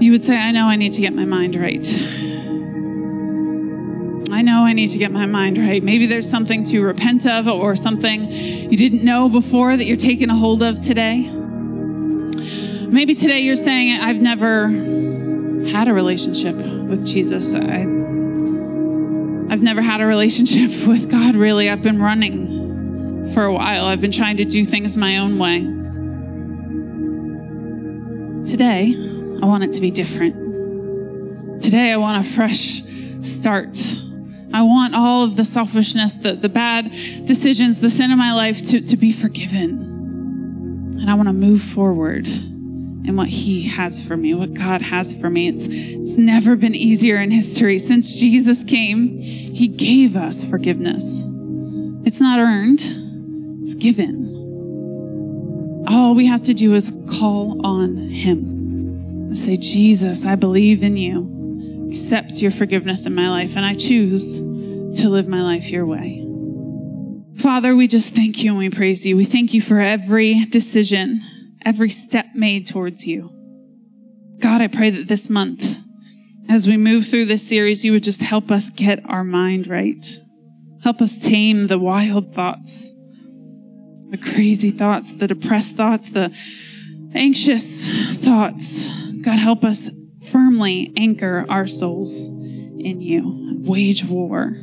You 0.00 0.12
would 0.12 0.22
say, 0.22 0.36
I 0.36 0.52
know 0.52 0.66
I 0.66 0.76
need 0.76 0.92
to 0.92 1.00
get 1.00 1.12
my 1.14 1.24
mind 1.24 1.56
right. 1.56 1.86
I 4.32 4.42
know 4.42 4.64
I 4.64 4.72
need 4.72 4.88
to 4.88 4.98
get 4.98 5.10
my 5.10 5.26
mind 5.26 5.58
right. 5.58 5.82
Maybe 5.82 6.06
there's 6.06 6.28
something 6.28 6.62
to 6.64 6.80
repent 6.82 7.26
of 7.26 7.48
or 7.48 7.74
something 7.74 8.30
you 8.30 8.76
didn't 8.76 9.02
know 9.02 9.28
before 9.28 9.76
that 9.76 9.84
you're 9.84 9.96
taking 9.96 10.30
a 10.30 10.36
hold 10.36 10.62
of 10.62 10.80
today. 10.82 11.28
Maybe 11.28 13.14
today 13.14 13.40
you're 13.40 13.56
saying, 13.56 14.00
I've 14.00 14.20
never 14.20 14.68
had 15.68 15.88
a 15.88 15.92
relationship 15.92 16.54
with 16.54 17.06
Jesus. 17.06 17.52
I 17.54 17.99
I've 19.50 19.62
never 19.62 19.82
had 19.82 20.00
a 20.00 20.06
relationship 20.06 20.70
with 20.86 21.10
God, 21.10 21.34
really. 21.34 21.68
I've 21.68 21.82
been 21.82 21.98
running 21.98 23.32
for 23.34 23.44
a 23.44 23.52
while, 23.52 23.84
I've 23.84 24.00
been 24.00 24.12
trying 24.12 24.36
to 24.38 24.44
do 24.44 24.64
things 24.64 24.96
my 24.96 25.18
own 25.18 25.38
way. 25.38 25.60
Today, 28.48 28.94
I 29.42 29.46
want 29.46 29.64
it 29.64 29.72
to 29.72 29.80
be 29.80 29.90
different. 29.90 31.62
Today, 31.62 31.92
I 31.92 31.96
want 31.96 32.24
a 32.24 32.28
fresh 32.28 32.82
start. 33.22 33.76
I 34.52 34.62
want 34.62 34.94
all 34.94 35.24
of 35.24 35.36
the 35.36 35.44
selfishness, 35.44 36.14
the, 36.14 36.34
the 36.34 36.48
bad 36.48 36.90
decisions, 36.90 37.80
the 37.80 37.90
sin 37.90 38.10
in 38.10 38.18
my 38.18 38.32
life 38.32 38.62
to, 38.68 38.80
to 38.80 38.96
be 38.96 39.12
forgiven. 39.12 40.96
And 41.00 41.10
I 41.10 41.14
want 41.14 41.28
to 41.28 41.32
move 41.32 41.62
forward 41.62 42.26
and 43.06 43.16
what 43.16 43.28
He 43.28 43.68
has 43.68 44.02
for 44.02 44.16
me, 44.16 44.34
what 44.34 44.54
God 44.54 44.82
has 44.82 45.14
for 45.14 45.30
me. 45.30 45.48
It's, 45.48 45.66
it's 45.66 46.16
never 46.18 46.56
been 46.56 46.74
easier 46.74 47.16
in 47.16 47.30
history. 47.30 47.78
Since 47.78 48.14
Jesus 48.14 48.64
came, 48.64 49.18
He 49.18 49.68
gave 49.68 50.16
us 50.16 50.44
forgiveness. 50.44 51.02
It's 52.04 52.20
not 52.20 52.38
earned, 52.38 52.80
it's 53.62 53.74
given. 53.74 54.28
All 55.88 56.14
we 56.14 56.26
have 56.26 56.42
to 56.44 56.54
do 56.54 56.74
is 56.74 56.92
call 57.18 57.64
on 57.66 57.96
Him 57.96 58.38
and 59.28 59.38
say, 59.38 59.56
Jesus, 59.56 60.24
I 60.24 60.34
believe 60.36 60.82
in 60.82 60.96
you. 60.96 61.88
Accept 61.88 62.40
your 62.40 62.50
forgiveness 62.50 63.06
in 63.06 63.14
my 63.14 63.28
life, 63.28 63.56
and 63.56 63.64
I 63.64 63.74
choose 63.74 64.36
to 64.36 65.08
live 65.08 65.26
my 65.26 65.42
life 65.42 65.70
your 65.70 65.86
way. 65.86 66.26
Father, 67.36 67.74
we 67.74 67.86
just 67.88 68.14
thank 68.14 68.44
you 68.44 68.50
and 68.50 68.58
we 68.58 68.70
praise 68.70 69.06
you. 69.06 69.16
We 69.16 69.24
thank 69.24 69.54
you 69.54 69.62
for 69.62 69.80
every 69.80 70.44
decision 70.46 71.20
every 71.64 71.90
step 71.90 72.26
made 72.34 72.66
towards 72.66 73.06
you. 73.06 73.30
God, 74.40 74.60
I 74.60 74.68
pray 74.68 74.90
that 74.90 75.08
this 75.08 75.28
month, 75.28 75.76
as 76.48 76.66
we 76.66 76.76
move 76.76 77.06
through 77.06 77.26
this 77.26 77.46
series, 77.46 77.84
you 77.84 77.92
would 77.92 78.02
just 78.02 78.22
help 78.22 78.50
us 78.50 78.70
get 78.70 79.04
our 79.08 79.24
mind 79.24 79.68
right. 79.68 80.04
Help 80.82 81.00
us 81.00 81.18
tame 81.18 81.66
the 81.66 81.78
wild 81.78 82.32
thoughts, 82.34 82.90
the 84.08 84.18
crazy 84.18 84.70
thoughts, 84.70 85.12
the 85.12 85.28
depressed 85.28 85.76
thoughts, 85.76 86.10
the 86.10 86.34
anxious 87.14 87.86
thoughts. 88.16 88.88
God, 89.22 89.38
help 89.38 89.62
us 89.62 89.90
firmly 90.30 90.92
anchor 90.96 91.44
our 91.48 91.66
souls 91.66 92.26
in 92.26 93.00
you, 93.00 93.58
wage 93.60 94.04
war 94.04 94.56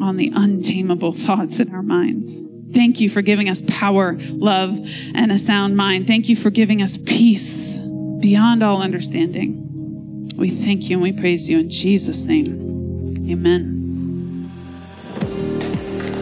on 0.00 0.16
the 0.16 0.30
untamable 0.34 1.12
thoughts 1.12 1.58
in 1.58 1.74
our 1.74 1.82
minds. 1.82 2.47
Thank 2.72 3.00
you 3.00 3.08
for 3.08 3.22
giving 3.22 3.48
us 3.48 3.62
power, 3.66 4.16
love, 4.30 4.78
and 5.14 5.32
a 5.32 5.38
sound 5.38 5.76
mind. 5.76 6.06
Thank 6.06 6.28
you 6.28 6.36
for 6.36 6.50
giving 6.50 6.82
us 6.82 6.96
peace 6.96 7.76
beyond 8.20 8.62
all 8.62 8.82
understanding. 8.82 10.28
We 10.36 10.50
thank 10.50 10.88
you 10.88 10.96
and 10.96 11.02
we 11.02 11.12
praise 11.12 11.48
you 11.48 11.58
in 11.58 11.70
Jesus' 11.70 12.24
name. 12.24 13.16
Amen. 13.28 13.78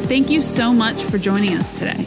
Thank 0.07 0.31
you 0.31 0.41
so 0.43 0.73
much 0.73 1.03
for 1.03 1.19
joining 1.19 1.55
us 1.55 1.79
today. 1.79 2.07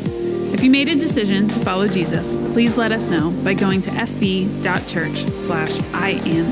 If 0.54 0.64
you 0.64 0.72
made 0.72 0.90
a 0.90 0.96
decision 0.96 1.48
to 1.50 1.60
follow 1.60 1.88
Jesus, 1.88 2.34
please 2.54 2.78
let 2.78 2.92
us 2.92 3.10
know 3.10 3.30
by 3.30 3.54
going 3.54 3.82
to 3.84 3.92
fv.church 3.92 5.18
slash 5.38 5.80
in. 6.26 6.52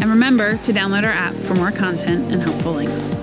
And 0.00 0.10
remember 0.10 0.56
to 0.58 0.72
download 0.72 1.04
our 1.04 1.12
app 1.12 1.34
for 1.34 1.54
more 1.54 1.70
content 1.70 2.32
and 2.32 2.42
helpful 2.42 2.72
links. 2.72 3.21